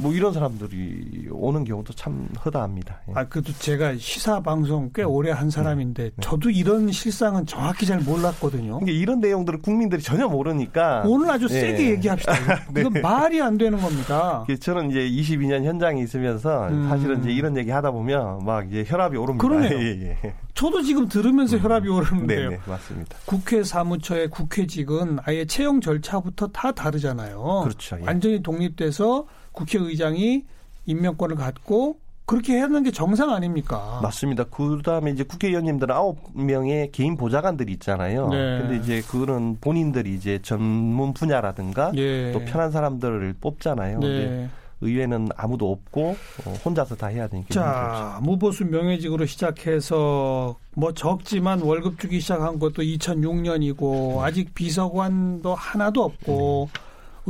뭐 0.00 0.12
이런 0.14 0.32
사람들이 0.32 1.28
오는 1.30 1.64
경우도 1.64 1.92
참 1.92 2.26
허다합니다. 2.44 3.00
예. 3.08 3.12
아, 3.14 3.24
그래도 3.28 3.52
제가 3.52 3.96
시사 3.96 4.40
방송 4.40 4.90
꽤 4.94 5.02
오래 5.02 5.30
한 5.30 5.50
사람인데 5.50 6.02
네. 6.04 6.10
저도 6.20 6.48
이런 6.50 6.90
실상은 6.90 7.44
정확히 7.44 7.84
잘 7.86 8.00
몰랐거든요. 8.00 8.80
이게 8.82 8.92
이런 8.92 9.20
내용들을 9.20 9.60
국민들이 9.60 10.00
전혀 10.02 10.26
모르니까 10.26 11.02
오늘 11.06 11.30
아주 11.30 11.46
예. 11.50 11.60
세게 11.60 11.90
얘기합시다. 11.90 12.32
네. 12.72 12.80
이건 12.80 13.02
말이 13.02 13.40
안 13.42 13.58
되는 13.58 13.78
겁니다. 13.78 14.46
저는 14.60 14.90
이제 14.90 15.00
22년 15.00 15.64
현장에 15.64 16.00
있으면서 16.02 16.68
음. 16.68 16.88
사실은 16.88 17.20
이제 17.20 17.30
이런 17.30 17.56
얘기 17.56 17.70
하다 17.70 17.90
보면 17.90 18.44
막 18.44 18.66
이제 18.68 18.84
혈압이 18.86 19.16
오릅니다. 19.18 19.46
그러네요. 19.46 19.76
예, 19.78 20.16
예. 20.24 20.34
저도 20.54 20.82
지금 20.82 21.08
들으면서 21.08 21.56
음. 21.56 21.62
혈압이 21.62 21.88
오르는데요. 21.88 22.50
네, 22.50 22.56
네, 22.56 22.62
맞습니다. 22.66 23.16
국회 23.26 23.62
사무처의 23.62 24.30
국회직은 24.30 25.18
아예 25.24 25.44
채용 25.44 25.80
절차부터 25.80 26.48
다 26.48 26.72
다르잖아요. 26.72 27.60
그렇죠. 27.64 27.98
예. 28.00 28.06
완전히 28.06 28.42
독립돼서 28.42 29.26
국회의장이 29.52 30.44
임명권을 30.86 31.36
갖고 31.36 31.98
그렇게 32.30 32.60
하는 32.60 32.84
게 32.84 32.92
정상 32.92 33.30
아닙니까? 33.30 33.98
맞습니다. 34.04 34.44
그 34.44 34.80
다음에 34.84 35.10
이제 35.10 35.24
국회의원님들 35.24 35.90
아홉 35.90 36.18
명의 36.32 36.92
개인 36.92 37.16
보좌관들이 37.16 37.72
있잖아요. 37.72 38.28
네. 38.28 38.58
근데 38.60 38.76
이제 38.76 39.02
그거는 39.02 39.58
본인들이 39.60 40.14
이제 40.14 40.38
전문 40.40 41.12
분야라든가 41.12 41.90
예. 41.96 42.30
또 42.30 42.38
편한 42.44 42.70
사람들을 42.70 43.34
뽑잖아요. 43.40 43.98
네. 43.98 44.48
의회는 44.80 45.28
아무도 45.36 45.72
없고 45.72 46.16
어, 46.46 46.54
혼자서 46.64 46.94
다 46.94 47.08
해야 47.08 47.26
되니까. 47.26 47.52
자, 47.52 48.18
무보수 48.22 48.64
명예직으로 48.64 49.26
시작해서 49.26 50.56
뭐 50.74 50.94
적지만 50.94 51.60
월급 51.60 51.98
주기 51.98 52.20
시작한 52.20 52.58
것도 52.58 52.82
2006년이고 52.82 54.14
네. 54.14 54.18
아직 54.22 54.54
비서관도 54.54 55.54
하나도 55.54 56.04
없고 56.04 56.70
네. 56.72 56.80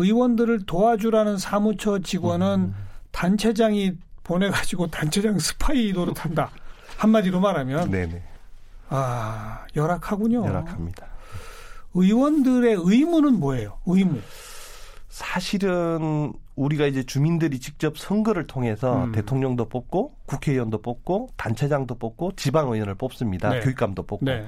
의원들을 0.01 0.67
도와주라는 0.67 1.39
사무처 1.39 1.99
직원은 2.01 2.47
음. 2.47 2.75
단체장이 3.11 3.93
보내가지고 4.25 4.89
단체장 4.89 5.39
스파이 5.39 5.93
노릇한다. 5.93 6.51
한마디로 6.97 7.41
말하면. 7.41 7.91
네네. 7.91 8.23
아, 8.89 9.65
열악하군요. 9.77 10.45
열악합니다. 10.47 11.07
의원들의 11.95 12.77
의무는 12.79 13.41
뭐예요? 13.41 13.79
의무. 13.87 14.21
사실은 15.09 16.33
우리가 16.55 16.87
이제 16.87 17.03
주민들이 17.03 17.59
직접 17.59 17.99
선거를 17.99 18.47
통해서 18.47 19.05
음. 19.05 19.13
대통령도 19.13 19.69
뽑고 19.69 20.15
국회의원도 20.27 20.83
뽑고 20.83 21.31
단체장도 21.37 21.97
뽑고 21.97 22.33
지방의원을 22.37 22.95
뽑습니다. 22.95 23.51
네. 23.51 23.61
교육감도 23.61 24.05
뽑고. 24.05 24.25
네. 24.25 24.47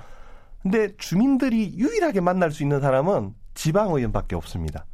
근데 0.63 0.95
주민들이 0.99 1.75
유일하게 1.77 2.21
만날 2.21 2.53
수 2.53 2.63
있는 2.63 2.81
사람은 2.81 3.35
지방의원밖에 3.55 4.37
없습니다. 4.37 4.85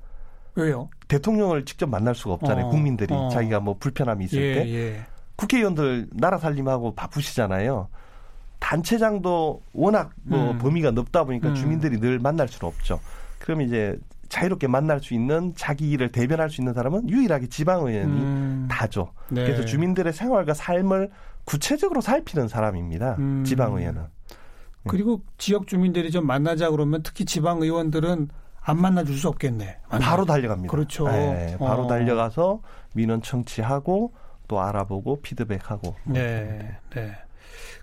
왜요? 0.58 0.88
대통령을 1.06 1.64
직접 1.64 1.88
만날 1.88 2.14
수가 2.14 2.34
없잖아요. 2.34 2.66
어, 2.66 2.70
국민들이 2.70 3.14
어. 3.14 3.28
자기가 3.30 3.60
뭐 3.60 3.76
불편함이 3.78 4.24
있을 4.24 4.42
예, 4.42 4.54
때 4.54 4.74
예. 4.74 5.00
국회의원들 5.36 6.08
나라 6.12 6.38
살림하고 6.38 6.94
바쁘시잖아요. 6.94 7.88
단체장도 8.58 9.62
워낙 9.72 10.10
뭐 10.24 10.50
음. 10.50 10.58
범위가 10.58 10.90
넓다 10.90 11.24
보니까 11.24 11.50
음. 11.50 11.54
주민들이 11.54 12.00
늘 12.00 12.18
만날 12.18 12.48
수는 12.48 12.68
없죠. 12.68 12.98
그럼 13.38 13.62
이제 13.62 13.96
자유롭게 14.28 14.66
만날 14.66 15.00
수 15.00 15.14
있는 15.14 15.54
자기 15.56 15.90
일을 15.90 16.10
대변할 16.10 16.50
수 16.50 16.60
있는 16.60 16.74
사람은 16.74 17.08
유일하게 17.08 17.46
지방의원이 17.46 18.20
음. 18.20 18.68
다죠. 18.70 19.12
네. 19.28 19.44
그래서 19.44 19.64
주민들의 19.64 20.12
생활과 20.12 20.54
삶을 20.54 21.10
구체적으로 21.44 22.00
살피는 22.00 22.48
사람입니다. 22.48 23.16
음. 23.20 23.44
지방의원은. 23.44 24.02
그리고 24.86 25.22
지역 25.38 25.66
주민들이 25.66 26.10
좀 26.10 26.26
만나자 26.26 26.70
그러면 26.70 27.02
특히 27.02 27.24
지방 27.24 27.62
의원들은 27.62 28.28
안 28.68 28.80
만나줄 28.80 29.16
수 29.16 29.28
없겠네. 29.28 29.78
만나. 29.88 30.06
바로 30.06 30.26
달려갑니다. 30.26 30.70
그렇죠. 30.70 31.08
네, 31.08 31.56
바로 31.58 31.84
어. 31.84 31.86
달려가서 31.86 32.60
민원 32.92 33.22
청취하고 33.22 34.12
또 34.46 34.60
알아보고 34.60 35.22
피드백하고. 35.22 35.94
네, 36.04 36.76
네. 36.94 37.12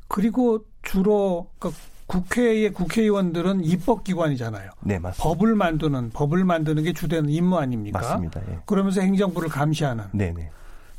그리고 0.07 0.63
주로 0.83 1.47
그 1.57 1.73
국회의 2.05 2.71
국회의원들은 2.71 3.63
입법기관이잖아요. 3.63 4.69
네, 4.81 4.99
맞습니다. 4.99 5.23
법을 5.23 5.55
만드는 5.55 6.11
법을 6.11 6.45
만드는 6.45 6.83
게 6.83 6.93
주된 6.93 7.29
임무 7.29 7.57
아닙니까? 7.57 7.99
맞습니다. 7.99 8.41
예. 8.47 8.59
그러면서 8.67 9.01
행정부를 9.01 9.49
감시하는. 9.49 10.03
네, 10.13 10.31
네. 10.33 10.51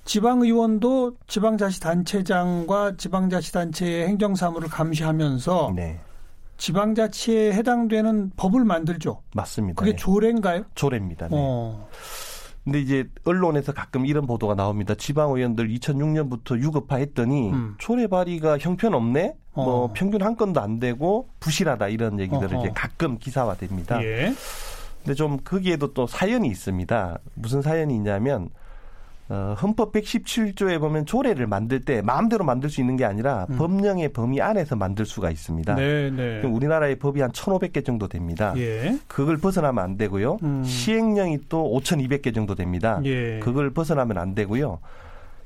지방의원도 0.05 1.17
지방자치단체장과 1.29 2.97
지방자치단체의 2.97 4.09
행정사무를 4.09 4.69
감시하면서 4.69 5.73
네. 5.77 6.01
지방자치에 6.57 7.53
해당되는 7.53 8.33
법을 8.37 8.65
만들죠. 8.65 9.23
맞습니다. 9.35 9.79
그게 9.79 9.93
네. 9.93 9.97
조례인가요? 9.97 10.65
조례입니다. 10.75 11.29
네. 11.29 11.37
어. 11.39 11.89
근데 12.65 12.81
이제 12.81 13.09
언론에서 13.25 13.73
가끔 13.73 14.07
이런 14.07 14.27
보도가 14.27 14.57
나옵니다. 14.57 14.95
지방 14.97 15.31
의원들 15.31 15.69
2006년부터 15.69 16.59
유급화했더니 16.61 17.51
음. 17.53 17.75
조례 17.79 18.09
발의가 18.09 18.59
형편없네. 18.59 19.37
뭐 19.55 19.65
어. 19.65 19.67
뭐 19.67 19.91
평균 19.95 20.23
한 20.23 20.37
건도 20.37 20.61
안 20.61 20.81
되고 20.81 21.29
부실하다 21.39 21.89
이런 21.89 22.19
얘기들을 22.19 22.55
어허. 22.57 22.65
이제 22.65 22.73
가끔 22.75 23.19
기사화됩니다. 23.19 24.03
예. 24.03 24.35
근데 24.99 25.15
좀 25.15 25.39
거기에도 25.45 25.95
또 25.95 26.09
사연이 26.09 26.49
있습니다. 26.49 27.19
무슨 27.35 27.63
사연이 27.63 27.95
있냐면 27.95 28.51
어, 29.29 29.57
헌법 29.61 29.93
117조에 29.93 30.79
보면 30.79 31.05
조례를 31.05 31.47
만들 31.47 31.81
때 31.81 32.01
마음대로 32.01 32.45
만들 32.45 32.71
수 32.71 32.81
있는 32.81 32.97
게 32.97 33.05
아니라 33.05 33.47
음. 33.51 33.57
법령의 33.57 34.13
범위 34.13 34.41
안에서 34.41 34.77
만들 34.77 35.05
수가 35.05 35.31
있습니다. 35.31 35.75
네, 35.75 36.11
네. 36.11 36.39
그럼 36.41 36.55
우리나라의 36.55 36.97
법이 36.97 37.21
한 37.21 37.33
1,500개 37.33 37.85
정도 37.85 38.07
됩니다. 38.07 38.53
예. 38.57 38.99
그걸 39.09 39.39
벗어나면 39.39 39.83
안 39.83 39.97
되고요. 39.97 40.39
음. 40.43 40.63
시행령이 40.65 41.41
또 41.49 41.73
5,200개 41.81 42.33
정도 42.33 42.55
됩니다. 42.55 43.01
예. 43.05 43.41
그걸 43.41 43.71
벗어나면 43.71 44.17
안 44.19 44.35
되고요. 44.35 44.79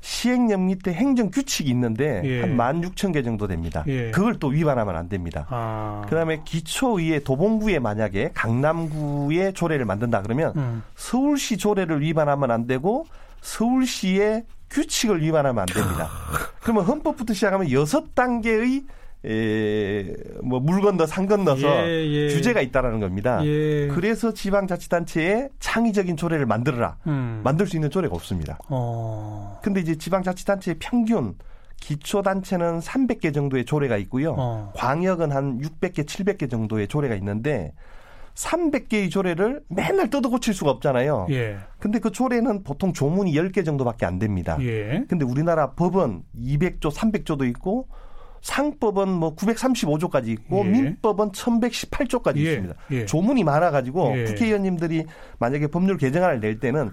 시행령 0.01 0.65
밑에 0.65 0.93
행정 0.93 1.29
규칙이 1.29 1.69
있는데 1.69 2.21
예. 2.25 2.41
한 2.41 2.57
16,000개 2.57 3.23
정도 3.23 3.47
됩니다. 3.47 3.83
예. 3.87 4.11
그걸 4.11 4.35
또 4.39 4.47
위반하면 4.47 4.95
안 4.95 5.07
됩니다. 5.07 5.45
아. 5.49 6.03
그다음에 6.09 6.41
기초의회 6.43 7.19
도봉구에 7.19 7.79
만약에 7.79 8.31
강남구의 8.33 9.53
조례를 9.53 9.85
만든다 9.85 10.23
그러면 10.23 10.53
음. 10.55 10.83
서울시 10.95 11.57
조례를 11.57 12.01
위반하면 12.01 12.51
안 12.51 12.67
되고 12.67 13.05
서울시의 13.41 14.45
규칙을 14.69 15.21
위반하면 15.21 15.61
안 15.61 15.65
됩니다. 15.65 16.09
그러면 16.61 16.85
헌법부터 16.85 17.33
시작하면 17.33 17.71
여섯 17.71 18.15
단계의 18.15 18.83
에, 19.23 20.15
뭐, 20.41 20.59
물 20.59 20.81
건너 20.81 21.05
산 21.05 21.27
건너서 21.27 21.67
예, 21.87 22.07
예. 22.07 22.27
규제가 22.33 22.61
있다라는 22.61 22.99
겁니다. 22.99 23.45
예. 23.45 23.87
그래서 23.87 24.33
지방자치단체에 24.33 25.49
창의적인 25.59 26.17
조례를 26.17 26.47
만들어라. 26.47 26.97
음. 27.05 27.41
만들 27.43 27.67
수 27.67 27.75
있는 27.75 27.91
조례가 27.91 28.15
없습니다. 28.15 28.57
어. 28.69 29.59
근데 29.61 29.79
이제 29.79 29.95
지방자치단체의 29.95 30.77
평균 30.79 31.35
기초단체는 31.81 32.79
300개 32.79 33.33
정도의 33.33 33.65
조례가 33.65 33.97
있고요. 33.97 34.35
어. 34.37 34.73
광역은 34.75 35.31
한 35.31 35.59
600개, 35.59 36.05
700개 36.05 36.49
정도의 36.49 36.87
조례가 36.87 37.13
있는데 37.15 37.73
300개의 38.35 39.09
조례를 39.09 39.61
맨날 39.67 40.09
뜯어 40.09 40.29
고칠 40.29 40.53
수가 40.53 40.71
없잖아요. 40.71 41.27
예. 41.31 41.57
근데 41.79 41.99
그 41.99 42.11
조례는 42.11 42.63
보통 42.63 42.93
조문이 42.93 43.33
10개 43.33 43.65
정도밖에 43.65 44.05
안 44.05 44.19
됩니다. 44.19 44.57
예. 44.61 45.03
근데 45.07 45.25
우리나라 45.25 45.71
법은 45.71 46.23
200조, 46.37 46.91
300조도 46.91 47.47
있고 47.49 47.87
상법은 48.41 49.09
뭐 49.09 49.35
935조까지 49.35 50.29
있고 50.29 50.63
예. 50.65 50.69
민법은 50.69 51.31
1118조까지 51.31 52.37
예. 52.37 52.41
있습니다. 52.41 52.75
예. 52.91 53.05
조문이 53.05 53.43
많아 53.43 53.71
가지고 53.71 54.17
예. 54.17 54.23
국회의원님들이 54.25 55.05
만약에 55.39 55.67
법률 55.67 55.97
개정안을 55.97 56.39
낼 56.39 56.59
때는 56.59 56.91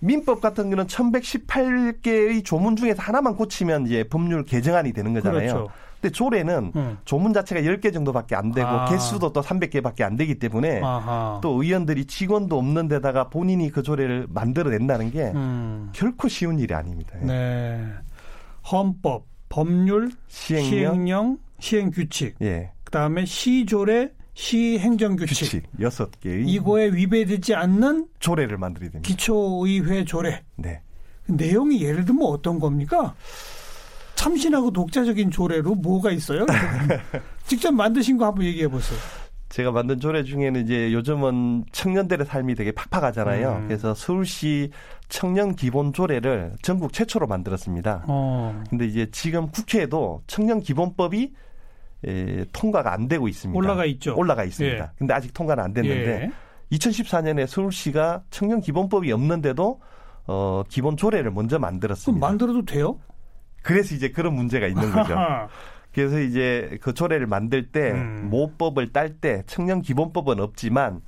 민법 0.00 0.40
같은 0.40 0.64
경우는 0.64 0.86
1118개의 0.86 2.44
조문 2.44 2.76
중에서 2.76 3.02
하나만 3.02 3.36
고치면 3.36 3.86
이제 3.86 4.04
법률 4.04 4.44
개정안이 4.44 4.92
되는 4.94 5.12
거잖아요. 5.12 5.40
그렇죠. 5.40 5.68
근데 6.00 6.12
조례는 6.12 6.72
음. 6.74 6.98
조문 7.04 7.32
자체가 7.32 7.60
10개 7.60 7.92
정도밖에 7.92 8.34
안 8.34 8.52
되고 8.52 8.66
아. 8.66 8.86
개수도 8.86 9.32
또 9.32 9.42
300개밖에 9.42 10.02
안 10.02 10.16
되기 10.16 10.38
때문에 10.38 10.80
아하. 10.82 11.40
또 11.42 11.62
의원들이 11.62 12.06
직원도 12.06 12.56
없는 12.56 12.88
데다가 12.88 13.28
본인이 13.28 13.70
그 13.70 13.82
조례를 13.82 14.26
만들어낸다는 14.30 15.10
게 15.10 15.32
음. 15.34 15.90
결코 15.92 16.28
쉬운 16.28 16.58
일이 16.58 16.72
아닙니다. 16.74 17.12
예. 17.22 17.26
네. 17.26 17.86
헌법, 18.72 19.26
법률, 19.48 20.10
시행령, 20.28 20.70
시행령 20.70 21.38
시행규칙, 21.58 22.36
예. 22.42 22.72
그다음에 22.84 23.26
시조례, 23.26 24.10
시행정규칙 24.34 25.62
여섯 25.80 26.18
개의 26.20 26.46
이거에 26.46 26.86
위배되지 26.92 27.54
않는 27.54 28.08
조례를 28.20 28.56
만들어야 28.56 28.90
됩니다. 28.90 29.06
기초의회 29.06 30.04
조례. 30.06 30.42
네. 30.56 30.80
내용이 31.26 31.82
예를 31.82 32.06
들면 32.06 32.26
어떤 32.26 32.58
겁니까? 32.58 33.14
참신하고 34.20 34.70
독자적인 34.70 35.30
조례로 35.30 35.76
뭐가 35.76 36.10
있어요? 36.10 36.44
직접 37.46 37.72
만드신 37.72 38.18
거 38.18 38.26
한번 38.26 38.44
얘기해 38.44 38.68
보세요. 38.68 38.98
제가 39.48 39.72
만든 39.72 39.98
조례 39.98 40.22
중에는 40.22 40.62
이제 40.62 40.92
요즘은 40.92 41.64
청년들의 41.72 42.26
삶이 42.26 42.54
되게 42.54 42.70
팍팍하잖아요. 42.70 43.50
음. 43.62 43.66
그래서 43.66 43.94
서울시 43.94 44.70
청년 45.08 45.56
기본 45.56 45.94
조례를 45.94 46.52
전국 46.62 46.92
최초로 46.92 47.26
만들었습니다. 47.26 48.04
어. 48.08 48.62
근데 48.68 48.84
이제 48.84 49.08
지금 49.10 49.48
국회에도 49.50 50.22
청년 50.26 50.60
기본법이 50.60 51.32
에, 52.04 52.44
통과가 52.52 52.92
안 52.92 53.08
되고 53.08 53.26
있습니다. 53.26 53.56
올라가 53.58 53.86
있죠. 53.86 54.14
올라가 54.16 54.44
있습니다. 54.44 54.84
예. 54.84 54.88
근데 54.98 55.14
아직 55.14 55.32
통과는 55.32 55.64
안 55.64 55.72
됐는데 55.72 56.30
예. 56.70 56.76
2014년에 56.76 57.46
서울시가 57.46 58.24
청년 58.30 58.60
기본법이 58.60 59.10
없는데도 59.10 59.80
어, 60.26 60.62
기본 60.68 60.96
조례를 60.96 61.30
먼저 61.30 61.56
그럼 61.56 61.72
만들었습니다. 61.72 62.26
만들어도 62.26 62.64
돼요? 62.66 63.00
그래서 63.62 63.94
이제 63.94 64.10
그런 64.10 64.34
문제가 64.34 64.66
있는 64.66 64.90
거죠. 64.90 65.14
그래서 65.94 66.20
이제 66.20 66.78
그 66.80 66.94
조례를 66.94 67.26
만들 67.26 67.66
때 67.68 67.92
음. 67.92 68.28
모법을 68.30 68.92
딸 68.92 69.10
때 69.20 69.42
청년 69.46 69.82
기본법은 69.82 70.38
없지만 70.40 71.00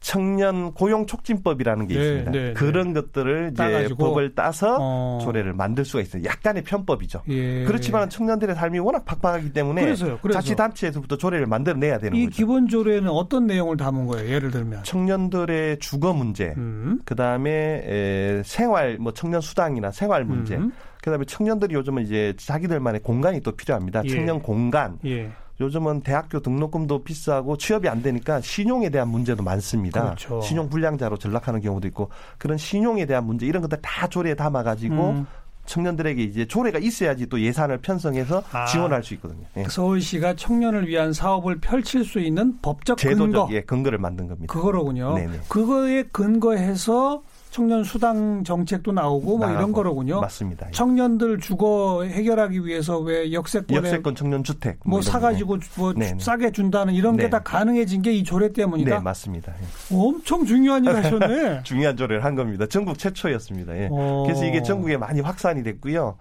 청년 0.00 0.72
고용 0.72 1.06
촉진법이라는 1.06 1.86
게 1.86 1.94
네, 1.94 2.00
있습니다. 2.00 2.30
네, 2.32 2.52
그런 2.54 2.92
것들을 2.92 3.50
이제 3.52 3.62
따가지고. 3.62 4.04
법을 4.04 4.34
따서 4.34 4.76
어. 4.80 5.20
조례를 5.22 5.52
만들 5.52 5.84
수가 5.84 6.02
있어요. 6.02 6.24
약간의 6.24 6.64
편법이죠. 6.64 7.22
예. 7.28 7.64
그렇지만 7.64 8.10
청년들의 8.10 8.56
삶이 8.56 8.80
워낙 8.80 9.04
팍팍하기 9.04 9.52
때문에 9.52 9.80
그래서요. 9.82 10.18
그래서. 10.20 10.40
자치단체에서부터 10.40 11.16
조례를 11.18 11.46
만들어내야 11.46 11.98
되는 11.98 12.18
이 12.18 12.24
거죠. 12.24 12.36
기본 12.36 12.66
조례는 12.66 13.08
어떤 13.10 13.46
내용을 13.46 13.76
담은 13.76 14.06
거예요? 14.06 14.28
예를 14.28 14.50
들면. 14.50 14.82
청년들의 14.82 15.78
주거 15.78 16.12
문제, 16.12 16.52
음. 16.56 16.98
그 17.04 17.14
다음에 17.14 18.42
생활 18.44 18.98
뭐 18.98 19.12
청년 19.12 19.40
수당이나 19.40 19.92
생활 19.92 20.24
문제, 20.24 20.56
음. 20.56 20.72
그다음에 21.02 21.24
청년들이 21.24 21.74
요즘은 21.74 22.04
이제 22.04 22.32
자기들만의 22.38 23.02
공간이 23.02 23.40
또 23.40 23.52
필요합니다. 23.52 24.02
예. 24.04 24.08
청년 24.08 24.40
공간. 24.40 24.98
예. 25.04 25.30
요즘은 25.60 26.00
대학교 26.00 26.40
등록금도 26.40 27.04
비싸고 27.04 27.56
취업이 27.56 27.88
안 27.88 28.02
되니까 28.02 28.40
신용에 28.40 28.88
대한 28.88 29.08
문제도 29.08 29.42
많습니다. 29.42 30.02
그렇죠. 30.02 30.40
신용 30.40 30.68
불량자로 30.68 31.18
전락하는 31.18 31.60
경우도 31.60 31.86
있고 31.88 32.08
그런 32.38 32.56
신용에 32.56 33.04
대한 33.06 33.26
문제 33.26 33.46
이런 33.46 33.62
것들 33.62 33.78
다 33.82 34.06
조례에 34.06 34.34
담아 34.34 34.62
가지고 34.62 35.10
음. 35.10 35.26
청년들에게 35.66 36.22
이제 36.22 36.46
조례가 36.46 36.78
있어야지 36.78 37.26
또 37.26 37.40
예산을 37.40 37.78
편성해서 37.78 38.42
아. 38.50 38.64
지원할 38.66 39.02
수 39.02 39.14
있거든요. 39.14 39.44
예. 39.56 39.64
서울시가 39.64 40.34
청년을 40.34 40.88
위한 40.88 41.12
사업을 41.12 41.60
펼칠 41.60 42.04
수 42.04 42.18
있는 42.18 42.58
법적 42.62 42.98
근거 42.98 43.26
제도적 43.26 43.52
예, 43.52 43.60
근거를 43.62 43.98
만든 43.98 44.26
겁니다. 44.26 44.52
그거로군요. 44.52 45.14
네네. 45.14 45.40
그거에 45.48 46.04
근거해서 46.10 47.22
청년 47.52 47.84
수당 47.84 48.42
정책도 48.44 48.92
나오고 48.92 49.36
뭐 49.38 49.50
이런. 49.50 49.72
거로군요. 49.72 50.20
맞습니다. 50.20 50.66
예. 50.68 50.70
청년들 50.72 51.38
주거 51.38 52.02
해결하기 52.04 52.64
위해서 52.64 52.98
왜 52.98 53.30
역세권에 53.32 53.76
역세권 53.78 54.14
청년 54.14 54.42
주택 54.42 54.78
뭐 54.84 54.98
거. 55.00 55.02
사가지고 55.02 55.58
뭐 55.76 55.92
네네. 55.92 56.18
싸게 56.18 56.50
준다는 56.52 56.94
이런 56.94 57.16
게 57.16 57.24
네. 57.24 57.30
다 57.30 57.40
가능해진 57.40 58.00
게 58.02 58.12
이 58.12 58.24
조례 58.24 58.52
때문이다. 58.52 58.96
네, 58.96 59.00
맞습니다. 59.02 59.52
예. 59.52 59.96
엄청 59.96 60.44
중요한 60.44 60.84
일 60.84 60.94
하셨네. 60.96 61.62
중요한 61.64 61.96
조례를 61.96 62.24
한 62.24 62.34
겁니다. 62.34 62.66
전국 62.66 62.98
최초였습니다. 62.98 63.76
예. 63.76 63.88
어. 63.90 64.22
그래서 64.26 64.44
이게 64.46 64.62
전국에 64.62 64.96
많이 64.96 65.20
확산이 65.20 65.62
됐고요. 65.62 66.16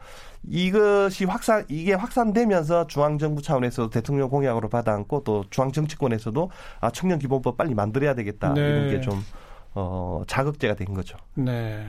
이것이 0.49 1.25
확산 1.25 1.63
이게 1.69 1.93
확산되면서 1.93 2.87
중앙 2.87 3.17
정부 3.17 3.41
차원에서 3.41 3.89
대통령 3.89 4.29
공약으로 4.29 4.69
받아안고 4.69 5.23
또 5.23 5.45
중앙 5.49 5.71
정치권에서도 5.71 6.49
아 6.79 6.89
청년 6.91 7.19
기본법 7.19 7.57
빨리 7.57 7.73
만들어야 7.75 8.15
되겠다 8.15 8.53
네. 8.53 8.61
이런 8.61 8.89
게좀 8.89 9.23
어, 9.73 10.23
자극제가 10.27 10.75
된 10.75 10.93
거죠. 10.93 11.17
네. 11.35 11.85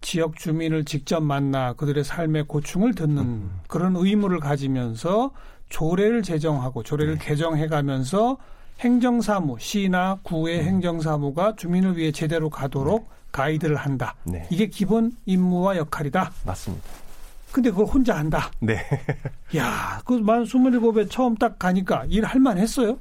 지역 0.00 0.36
주민을 0.36 0.84
직접 0.84 1.20
만나 1.22 1.72
그들의 1.72 2.04
삶의 2.04 2.44
고충을 2.46 2.94
듣는 2.94 3.18
음. 3.18 3.60
그런 3.66 3.96
의무를 3.96 4.38
가지면서 4.40 5.32
조례를 5.68 6.22
제정하고 6.22 6.82
조례를 6.82 7.18
네. 7.18 7.24
개정해 7.24 7.66
가면서 7.66 8.38
행정사무, 8.80 9.56
시나 9.58 10.14
음. 10.14 10.18
구의 10.22 10.62
행정사무가 10.64 11.56
주민을 11.56 11.96
위해 11.96 12.12
제대로 12.12 12.48
가도록 12.48 13.10
가이드를 13.32 13.76
한다. 13.76 14.14
네, 14.24 14.46
이게 14.50 14.68
기본 14.68 15.12
임무와 15.26 15.76
역할이다. 15.76 16.30
맞습니다. 16.46 16.84
근데 17.52 17.70
그걸 17.70 17.86
혼자 17.86 18.16
한다. 18.16 18.50
네. 18.60 18.78
야, 19.56 20.00
그만 20.04 20.44
27에 20.44 21.10
처음 21.10 21.34
딱 21.36 21.58
가니까 21.58 22.04
일 22.08 22.24
할 22.24 22.40
만 22.40 22.56
했어요? 22.58 22.98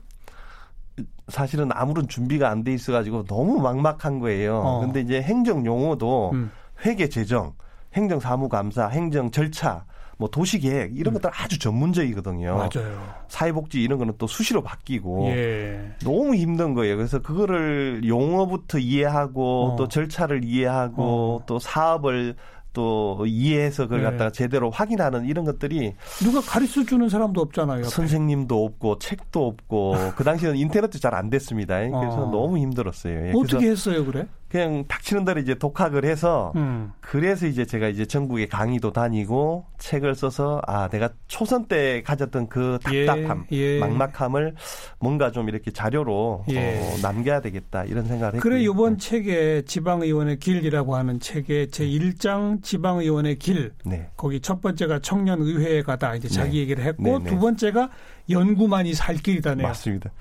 사실은 1.27 1.69
아무런 1.73 2.07
준비가 2.07 2.49
안 2.49 2.63
돼 2.63 2.73
있어가지고 2.73 3.25
너무 3.25 3.59
막막한 3.61 4.19
거예요. 4.19 4.57
어. 4.57 4.79
근데 4.81 5.01
이제 5.01 5.21
행정 5.21 5.65
용어도 5.65 6.31
음. 6.33 6.51
회계 6.85 7.09
재정, 7.09 7.53
행정 7.93 8.19
사무 8.19 8.49
감사, 8.49 8.87
행정 8.87 9.29
절차, 9.31 9.85
뭐 10.17 10.29
도시 10.29 10.59
계획 10.59 10.97
이런 10.97 11.13
것들 11.13 11.29
아주 11.33 11.59
전문적이거든요. 11.59 12.53
음. 12.53 12.57
맞아요. 12.57 12.99
사회복지 13.27 13.81
이런 13.81 13.99
거는 13.99 14.13
또 14.17 14.25
수시로 14.25 14.63
바뀌고 14.63 15.27
예. 15.27 15.91
너무 16.03 16.33
힘든 16.33 16.73
거예요. 16.73 16.95
그래서 16.97 17.19
그거를 17.21 18.01
용어부터 18.05 18.79
이해하고 18.79 19.65
어. 19.65 19.75
또 19.75 19.87
절차를 19.87 20.43
이해하고 20.43 21.03
어. 21.03 21.43
또 21.45 21.59
사업을 21.59 22.35
또 22.77 23.25
이해해서 23.25 23.85
그걸 23.85 24.03
네. 24.03 24.11
갖다가 24.11 24.29
제대로 24.29 24.69
확인하는 24.69 25.25
이런 25.25 25.45
것들이 25.45 25.95
누가 26.23 26.39
가르쳐 26.41 26.85
주는 26.85 27.09
사람도 27.09 27.41
없잖아요. 27.41 27.79
옆에. 27.79 27.89
선생님도 27.89 28.63
없고 28.63 28.99
책도 28.99 29.47
없고 29.47 29.95
그 30.15 30.23
당시에는 30.23 30.55
인터넷도 30.59 30.99
잘 30.99 31.07
안 31.17 31.31
됐습니다. 31.31 31.79
그래서 31.79 32.25
어. 32.27 32.29
너무 32.29 32.59
힘들었어요. 32.59 33.29
예, 33.29 33.33
어떻게 33.33 33.71
했어요, 33.71 34.05
그래? 34.05 34.27
그냥 34.49 34.85
닥치는 34.87 35.25
대로 35.25 35.41
이제 35.41 35.55
독학을 35.55 36.05
해서 36.05 36.53
음. 36.55 36.91
그래서 37.01 37.47
이제 37.47 37.65
제가 37.65 37.89
이제 37.89 38.05
전국에 38.05 38.47
강의도 38.47 38.93
다니고 38.93 39.65
책을 39.77 40.15
써서 40.15 40.61
아 40.65 40.87
내가 40.87 41.09
초선 41.27 41.67
때 41.67 42.01
가졌던 42.03 42.47
그 42.47 42.79
답답함, 42.81 43.45
예, 43.51 43.57
예. 43.57 43.79
막막함을 43.79 44.55
뭔가 44.99 45.31
좀 45.31 45.49
이렇게 45.49 45.71
자료로 45.71 46.45
예. 46.49 46.79
어, 46.79 46.97
남겨야 47.01 47.41
되겠다 47.41 47.83
이런 47.83 48.05
생각을 48.05 48.35
했고요. 48.35 48.41
그래 48.41 48.61
이번 48.61 48.97
네. 48.97 49.09
책에 49.09 49.61
지방 49.65 50.01
의원의 50.01 50.39
길이라고 50.39 50.95
하는 50.95 51.19
책에 51.19 51.67
제 51.67 51.85
1장 51.85 52.63
지방 52.63 52.99
의원의 52.99 53.39
길 53.39 53.73
네. 53.83 54.09
거기 54.15 54.39
첫 54.39 54.61
번째가 54.61 54.99
청년 54.99 55.41
의회에 55.41 55.81
가다 55.81 56.15
이제 56.15 56.29
자기 56.29 56.51
네. 56.51 56.57
얘기를 56.59 56.85
했고 56.85 57.03
네, 57.03 57.19
네. 57.19 57.29
두 57.29 57.39
번째가 57.39 57.89
연구만이 58.29 58.93
살 58.93 59.15
길이다네요. 59.15 59.67
맞습니다. 59.67 60.11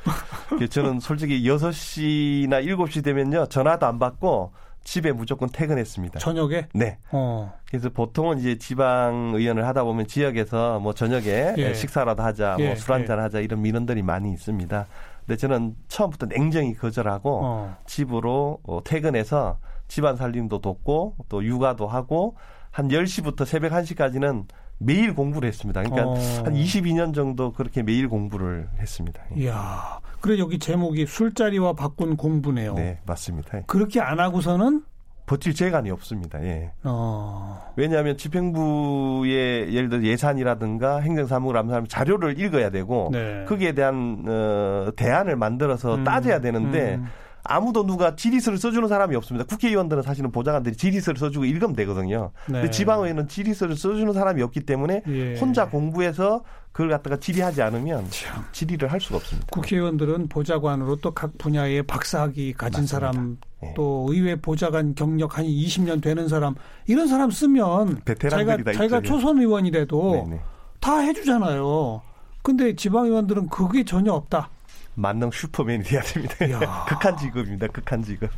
그래서 0.49 0.66
저는 0.66 1.01
솔직히 1.01 1.42
6시나 1.42 2.64
7시 2.64 3.05
되면요 3.05 3.47
전화도 3.47 3.87
안 3.87 3.99
받고 3.99 4.53
집에 4.87 5.11
무조건 5.11 5.49
퇴근했습니다. 5.49 6.21
저녁에 6.21 6.69
네. 6.73 6.99
어. 7.11 7.53
그래서 7.69 7.90
보통은 7.90 8.38
이제 8.38 8.57
지방 8.57 9.33
의원을 9.35 9.66
하다 9.66 9.83
보면 9.83 10.07
지역에서 10.07 10.79
뭐 10.79 10.95
저녁에 10.95 11.55
예. 11.59 11.75
식사라도 11.75 12.23
하자, 12.23 12.57
예, 12.61 12.69
뭐술 12.69 12.92
한잔 12.92 13.19
하자 13.19 13.40
이런 13.40 13.62
민원들이 13.62 14.03
많이 14.03 14.33
있습니다. 14.33 14.87
근데 15.27 15.37
저는 15.37 15.75
처음부터 15.88 16.27
냉정히 16.27 16.75
거절하고 16.75 17.40
어. 17.42 17.77
집으로 17.87 18.61
어, 18.62 18.81
퇴근해서 18.85 19.59
집안 19.88 20.14
살림도 20.14 20.61
돕고 20.61 21.16
또 21.29 21.45
육아도 21.45 21.88
하고 21.88 22.37
한 22.71 22.87
10시부터 22.88 23.45
새벽 23.45 23.73
1시까지는 23.73 24.45
매일 24.78 25.14
공부를 25.14 25.48
했습니다. 25.48 25.82
그러니까 25.82 26.08
어. 26.08 26.14
한 26.44 26.54
22년 26.54 27.14
정도 27.14 27.52
그렇게 27.52 27.82
매일 27.82 28.08
공부를 28.08 28.68
했습니다. 28.78 29.22
이야. 29.36 30.00
그래 30.20 30.38
여기 30.38 30.58
제목이 30.58 31.06
술자리와 31.06 31.74
바꾼 31.74 32.16
공부네요. 32.16 32.74
네, 32.74 33.00
맞습니다. 33.06 33.62
그렇게 33.66 34.00
안 34.00 34.20
하고서는 34.20 34.82
버틸 35.26 35.54
재간이 35.54 35.90
없습니다. 35.90 36.42
예. 36.44 36.72
어. 36.84 37.72
왜냐하면 37.76 38.16
집행부의 38.16 39.74
예를 39.74 39.88
들어 39.88 40.02
예산이라든가 40.02 41.00
행정사무를 41.00 41.58
하면 41.60 41.88
자료를 41.88 42.38
읽어야 42.38 42.70
되고 42.70 43.10
네. 43.12 43.44
거기에 43.46 43.72
대한 43.72 44.24
어, 44.26 44.90
대안을 44.96 45.36
만들어서 45.36 45.96
음, 45.96 46.04
따져야 46.04 46.40
되는데 46.40 46.94
음. 46.96 47.06
아무도 47.48 47.87
누가 47.87 48.16
지리서를 48.16 48.59
써주는 48.59 48.88
사람이 48.88 49.14
없습니다. 49.16 49.46
국회의원들은 49.46 50.02
사실은 50.02 50.30
보좌관들이 50.32 50.76
지리서를 50.76 51.18
써주고 51.18 51.44
읽으면 51.44 51.74
되거든요. 51.76 52.30
네. 52.46 52.61
근데 52.61 52.70
지방의회는 52.70 53.28
지리서를 53.28 53.76
써주는 53.76 54.12
사람이 54.12 54.42
없기 54.42 54.61
때문에 54.61 55.02
예. 55.09 55.37
혼자 55.38 55.68
공부해서 55.68 56.42
그걸 56.72 56.90
갖다가 56.90 57.16
질의하지 57.16 57.62
않으면 57.62 58.06
참. 58.11 58.44
질의를 58.52 58.92
할 58.92 59.00
수가 59.00 59.16
없습니다. 59.16 59.46
국회의원들은 59.50 60.28
보좌관으로 60.28 60.96
또 60.96 61.12
각 61.12 61.38
분야의 61.38 61.85
박사학위 61.85 62.52
가진 62.52 62.82
맞습니다. 62.82 62.87
사람 63.12 63.38
예. 63.62 63.72
또 63.74 64.06
의회 64.11 64.37
보좌관 64.37 64.94
경력 64.94 65.38
한 65.38 65.46
20년 65.46 66.02
되는 66.02 66.28
사람 66.28 66.54
이런 66.87 67.06
사람 67.09 67.30
쓰면 67.30 68.02
자기가, 68.04 68.72
자기가. 68.72 69.00
초선 69.00 69.38
의원이라도 69.40 70.24
네네. 70.28 70.40
다 70.80 70.98
해주잖아요. 70.98 72.02
근데 72.42 72.76
지방의원들은 72.76 73.48
그게 73.48 73.82
전혀 73.85 74.12
없다. 74.12 74.50
만능 74.96 75.30
슈퍼맨이 75.30 75.85
돼야 75.85 76.00
됩니다. 76.00 76.37
극한 76.88 77.16
직업입니다. 77.16 77.68
극한 77.68 78.02
직업. 78.02 78.30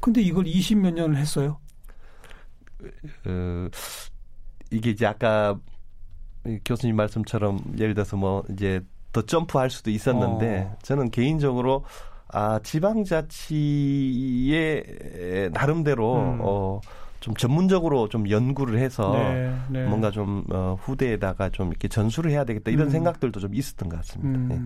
근데 0.00 0.20
이걸 0.20 0.44
20몇 0.44 0.92
년을 0.92 1.16
했어요. 1.16 1.58
어, 3.26 3.68
이게 4.70 4.90
이제 4.90 5.06
아까 5.06 5.58
교수님 6.64 6.96
말씀처럼 6.96 7.60
예를 7.78 7.94
들어서 7.94 8.16
뭐 8.16 8.44
이제 8.50 8.80
더 9.12 9.22
점프할 9.22 9.70
수도 9.70 9.90
있었는데 9.90 10.70
어. 10.70 10.76
저는 10.82 11.10
개인적으로 11.10 11.84
아 12.28 12.60
지방자치의 12.62 14.02
나름대로 15.52 16.16
음. 16.16 16.38
어, 16.42 16.80
좀 17.20 17.34
전문적으로 17.34 18.08
좀 18.08 18.28
연구를 18.28 18.78
해서 18.78 19.12
네, 19.12 19.56
네. 19.70 19.86
뭔가 19.86 20.10
좀 20.10 20.44
어, 20.50 20.76
후대에다가 20.80 21.50
좀 21.50 21.68
이렇게 21.68 21.88
전수를 21.88 22.30
해야 22.30 22.44
되겠다 22.44 22.70
이런 22.70 22.88
음. 22.88 22.90
생각들도 22.90 23.40
좀 23.40 23.54
있었던 23.54 23.88
것 23.88 23.96
같습니다. 23.96 24.54
네. 24.54 24.60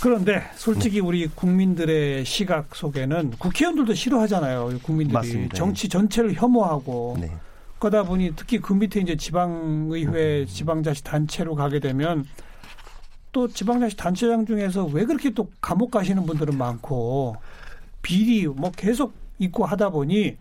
음. 0.00 0.02
그런데 0.02 0.42
솔직히 0.54 1.00
우리 1.00 1.26
국민들의 1.26 2.24
시각 2.24 2.74
속에는 2.74 3.32
국회의원들도 3.38 3.94
싫어하잖아요. 3.94 4.78
국민들이 4.82 5.12
맞습니다. 5.12 5.56
정치 5.56 5.88
전체를 5.88 6.34
혐오하고 6.34 7.18
네. 7.20 7.30
그러다 7.78 8.02
보니 8.02 8.32
특히 8.36 8.58
그 8.58 8.72
밑에 8.72 9.00
이제 9.00 9.16
지방의회, 9.16 10.46
지방자치 10.46 11.04
단체로 11.04 11.54
가게 11.54 11.80
되면 11.80 12.26
또 13.32 13.48
지방자치 13.48 13.96
단체장 13.96 14.44
중에서 14.46 14.86
왜 14.86 15.04
그렇게 15.04 15.30
또 15.30 15.50
감옥 15.60 15.90
가시는 15.90 16.26
분들은 16.26 16.56
많고 16.56 17.36
비리 18.02 18.46
뭐 18.46 18.70
계속 18.70 19.14
있고 19.38 19.64
하다 19.64 19.90
보니 19.90 20.36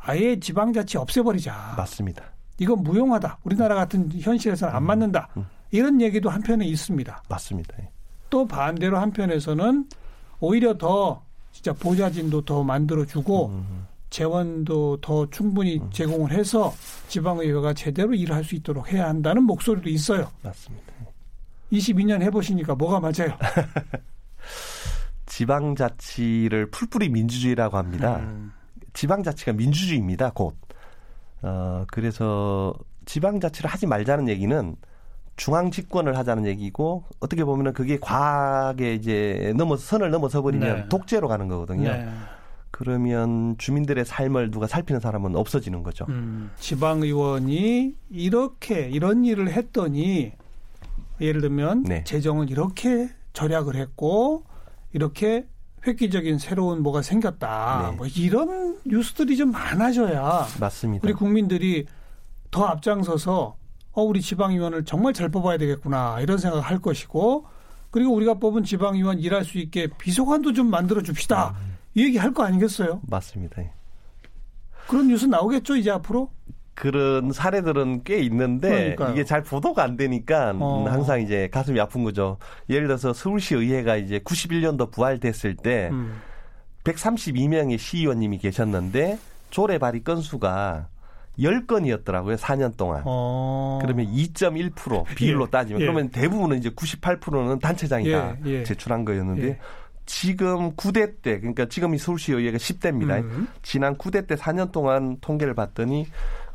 아예 0.00 0.38
지방자치 0.38 0.98
없애버리자. 0.98 1.74
맞습니다. 1.76 2.24
이건 2.58 2.82
무용하다. 2.82 3.38
우리나라 3.44 3.74
같은 3.74 4.10
현실에서는 4.12 4.74
안 4.74 4.84
맞는다. 4.84 5.28
음. 5.36 5.46
이런 5.70 6.00
얘기도 6.00 6.28
한편에 6.30 6.66
있습니다. 6.66 7.22
맞습니다. 7.28 7.76
예. 8.30 8.36
또 8.40 8.46
반대로 8.46 8.98
한편에서는 8.98 9.86
오히려 10.38 10.78
더 10.78 11.22
진짜 11.52 11.72
보좌진도 11.72 12.44
더 12.44 12.62
만들어주고 12.62 13.46
음, 13.48 13.86
재원도 14.08 14.98
더 15.00 15.28
충분히 15.30 15.80
제공을 15.90 16.32
해서 16.32 16.72
지방의회가 17.08 17.74
제대로 17.74 18.14
일할 18.14 18.44
수 18.44 18.54
있도록 18.54 18.92
해야 18.92 19.08
한다는 19.08 19.42
목소리도 19.42 19.88
있어요. 19.88 20.30
맞습니다. 20.42 20.92
22년 21.72 22.22
해보시니까 22.22 22.74
뭐가 22.74 23.00
맞아요? 23.00 23.36
지방자치를 25.26 26.70
풀뿌리 26.70 27.08
민주주의라고 27.08 27.76
합니다. 27.76 28.18
음. 28.18 28.52
지방자치가 28.92 29.52
민주주의입니다. 29.52 30.30
곧. 30.30 30.56
어, 31.42 31.84
그래서 31.88 32.74
지방자치를 33.06 33.70
하지 33.70 33.86
말자는 33.86 34.28
얘기는 34.28 34.76
중앙 35.40 35.70
집권을 35.70 36.18
하자는 36.18 36.44
얘기고 36.44 37.04
어떻게 37.18 37.44
보면은 37.44 37.72
그게 37.72 37.98
과하게 37.98 38.92
이제 38.92 39.54
넘어서 39.56 39.82
선을 39.86 40.10
넘어서 40.10 40.42
버리면 40.42 40.76
네. 40.76 40.88
독재로 40.90 41.28
가는 41.28 41.48
거거든요. 41.48 41.90
네. 41.90 42.06
그러면 42.70 43.56
주민들의 43.56 44.04
삶을 44.04 44.50
누가 44.50 44.66
살피는 44.66 45.00
사람은 45.00 45.36
없어지는 45.36 45.82
거죠. 45.82 46.04
음, 46.10 46.50
지방 46.58 47.02
의원이 47.02 47.94
이렇게 48.10 48.90
이런 48.90 49.24
일을 49.24 49.50
했더니 49.50 50.32
예를 51.22 51.40
들면 51.40 51.84
네. 51.84 52.04
재정을 52.04 52.50
이렇게 52.50 53.08
절약을 53.32 53.76
했고 53.76 54.44
이렇게 54.92 55.46
획기적인 55.86 56.38
새로운 56.38 56.82
뭐가 56.82 57.00
생겼다. 57.00 57.88
네. 57.92 57.96
뭐 57.96 58.06
이런 58.06 58.78
뉴스들이 58.84 59.38
좀 59.38 59.52
많아져야 59.52 60.48
맞습니다. 60.60 61.02
우리 61.02 61.14
국민들이 61.14 61.86
더 62.50 62.66
앞장서서 62.66 63.59
어 63.92 64.02
우리 64.02 64.20
지방의원을 64.20 64.84
정말 64.84 65.12
잘 65.12 65.28
뽑아야 65.28 65.58
되겠구나 65.58 66.20
이런 66.20 66.38
생각을 66.38 66.64
할 66.64 66.78
것이고 66.78 67.46
그리고 67.90 68.14
우리가 68.14 68.34
뽑은 68.34 68.62
지방의원 68.64 69.18
일할 69.18 69.44
수 69.44 69.58
있게 69.58 69.88
비서관도 69.98 70.52
좀 70.52 70.70
만들어 70.70 71.02
줍시다 71.02 71.56
음. 71.60 71.76
이 71.94 72.04
얘기 72.04 72.18
할 72.18 72.32
거 72.32 72.44
아니겠어요? 72.44 73.00
맞습니다. 73.08 73.62
예. 73.62 73.72
그런 74.86 75.08
뉴스 75.08 75.26
나오겠죠 75.26 75.76
이제 75.76 75.90
앞으로? 75.90 76.30
그런 76.74 77.32
사례들은 77.32 78.04
꽤 78.04 78.20
있는데 78.20 78.68
그러니까요. 78.94 79.10
이게 79.12 79.24
잘 79.24 79.42
보도가 79.42 79.82
안 79.82 79.96
되니까 79.96 80.54
어. 80.58 80.86
항상 80.88 81.20
이제 81.20 81.48
가슴이 81.52 81.78
아픈 81.80 82.04
거죠. 82.04 82.38
예를 82.70 82.86
들어서 82.86 83.12
서울시 83.12 83.54
의회가 83.56 83.96
이제 83.96 84.18
91년도 84.20 84.90
부활됐을 84.92 85.56
때 85.56 85.90
음. 85.92 86.14
132명의 86.84 87.76
시의원님이 87.76 88.38
계셨는데 88.38 89.18
조례 89.50 89.78
발의 89.78 90.04
건수가 90.04 90.88
10건이었더라고요. 91.40 92.36
4년 92.36 92.76
동안. 92.76 93.02
어. 93.04 93.78
그러면 93.82 94.06
2.1% 94.06 95.04
비율로 95.14 95.46
예, 95.46 95.50
따지면 95.50 95.80
예. 95.80 95.84
그러면 95.84 96.08
대부분은 96.10 96.58
이제 96.58 96.70
98%는 96.70 97.58
단체장이 97.58 98.10
다 98.10 98.36
예, 98.44 98.50
예. 98.50 98.64
제출한 98.64 99.04
거였는데 99.04 99.48
예. 99.48 99.58
지금 100.06 100.72
9대 100.72 101.22
때 101.22 101.38
그러니까 101.38 101.66
지금 101.66 101.94
이 101.94 101.98
서울시 101.98 102.32
의회가 102.32 102.58
10대입니다. 102.58 103.22
음. 103.22 103.48
지난 103.62 103.96
9대 103.96 104.26
때 104.26 104.34
4년 104.34 104.72
동안 104.72 105.18
통계를 105.20 105.54
봤더니 105.54 106.06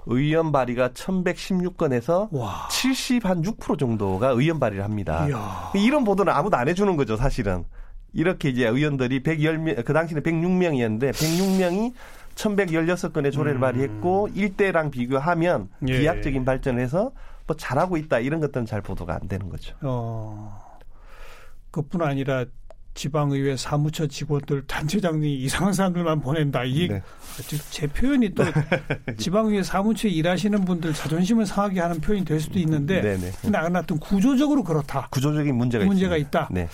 의원 0.07 0.51
발의가 0.51 0.89
1116건에서 0.89 2.27
와. 2.31 2.67
70 2.69 3.25
한 3.25 3.41
6% 3.41 3.79
정도가 3.79 4.29
의원 4.29 4.59
발의를 4.59 4.83
합니다. 4.83 5.27
이야. 5.29 5.71
이런 5.75 6.03
보도는 6.03 6.31
아무도 6.31 6.57
안 6.57 6.67
해주는 6.67 6.95
거죠, 6.95 7.15
사실은. 7.15 7.63
이렇게 8.13 8.49
이제 8.49 8.67
의원들이 8.67 9.23
110명, 9.23 9.83
그 9.83 9.93
당시는 9.93 10.21
106명이었는데 10.21 11.11
106명이 11.11 11.93
1116건의 12.35 13.31
조례를 13.31 13.59
음. 13.59 13.61
발의했고 13.61 14.29
1대랑 14.35 14.91
비교하면 14.91 15.69
예. 15.87 15.99
비약적인 15.99 16.45
발전을 16.45 16.81
해서 16.81 17.11
뭐 17.47 17.55
잘하고 17.55 17.97
있다 17.97 18.19
이런 18.19 18.39
것들은 18.39 18.65
잘 18.65 18.81
보도가 18.81 19.15
안 19.15 19.27
되는 19.27 19.49
거죠. 19.49 19.75
어. 19.81 20.77
그뿐 21.71 22.01
아니라 22.01 22.45
지방의회 22.95 23.55
사무처 23.57 24.07
직원들 24.07 24.63
단체장이 24.65 25.35
이상한 25.35 25.73
사람들만 25.73 26.21
보낸다. 26.21 26.63
이게 26.63 26.87
네. 26.87 27.01
제 27.69 27.85
표현이 27.87 28.33
또 28.33 28.43
지방의회 29.17 29.61
사무처에 29.61 30.09
일하시는 30.11 30.63
분들 30.65 30.93
자존심을 30.93 31.45
상하게 31.45 31.81
하는 31.81 31.99
표현이 32.01 32.25
될 32.25 32.39
수도 32.39 32.57
있는데 32.59 33.01
네네. 33.01 33.31
근데 33.41 33.57
하여튼 33.57 33.99
구조적으로 33.99 34.63
그렇다. 34.63 35.07
구조적인 35.11 35.53
문제가 35.55 35.85
문제가 35.85 36.15
있습니다. 36.17 36.39
있다. 36.39 36.49
네. 36.51 36.67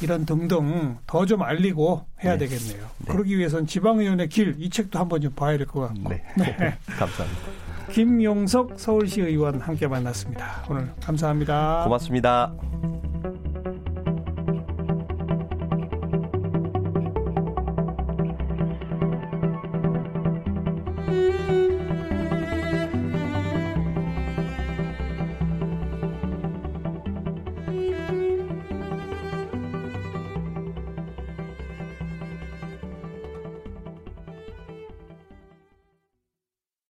이런 0.00 0.24
등등 0.24 0.96
더 1.06 1.24
좀 1.26 1.42
알리고 1.42 2.06
해야 2.22 2.36
네. 2.38 2.46
되겠네요. 2.46 2.86
네. 2.98 3.12
그러기 3.12 3.36
위해선 3.38 3.66
지방의원의 3.66 4.28
길 4.28 4.54
이 4.58 4.70
책도 4.70 4.98
한번 4.98 5.20
좀 5.20 5.32
봐야 5.32 5.56
될 5.58 5.66
것 5.66 5.80
같고. 5.88 6.08
네. 6.08 6.22
감사합니다. 6.86 7.42
김용석 7.92 8.74
서울시 8.78 9.20
의원 9.20 9.60
함께 9.60 9.86
만났습니다. 9.88 10.64
오늘 10.70 10.90
감사합니다. 11.02 11.82
고맙습니다. 11.84 13.13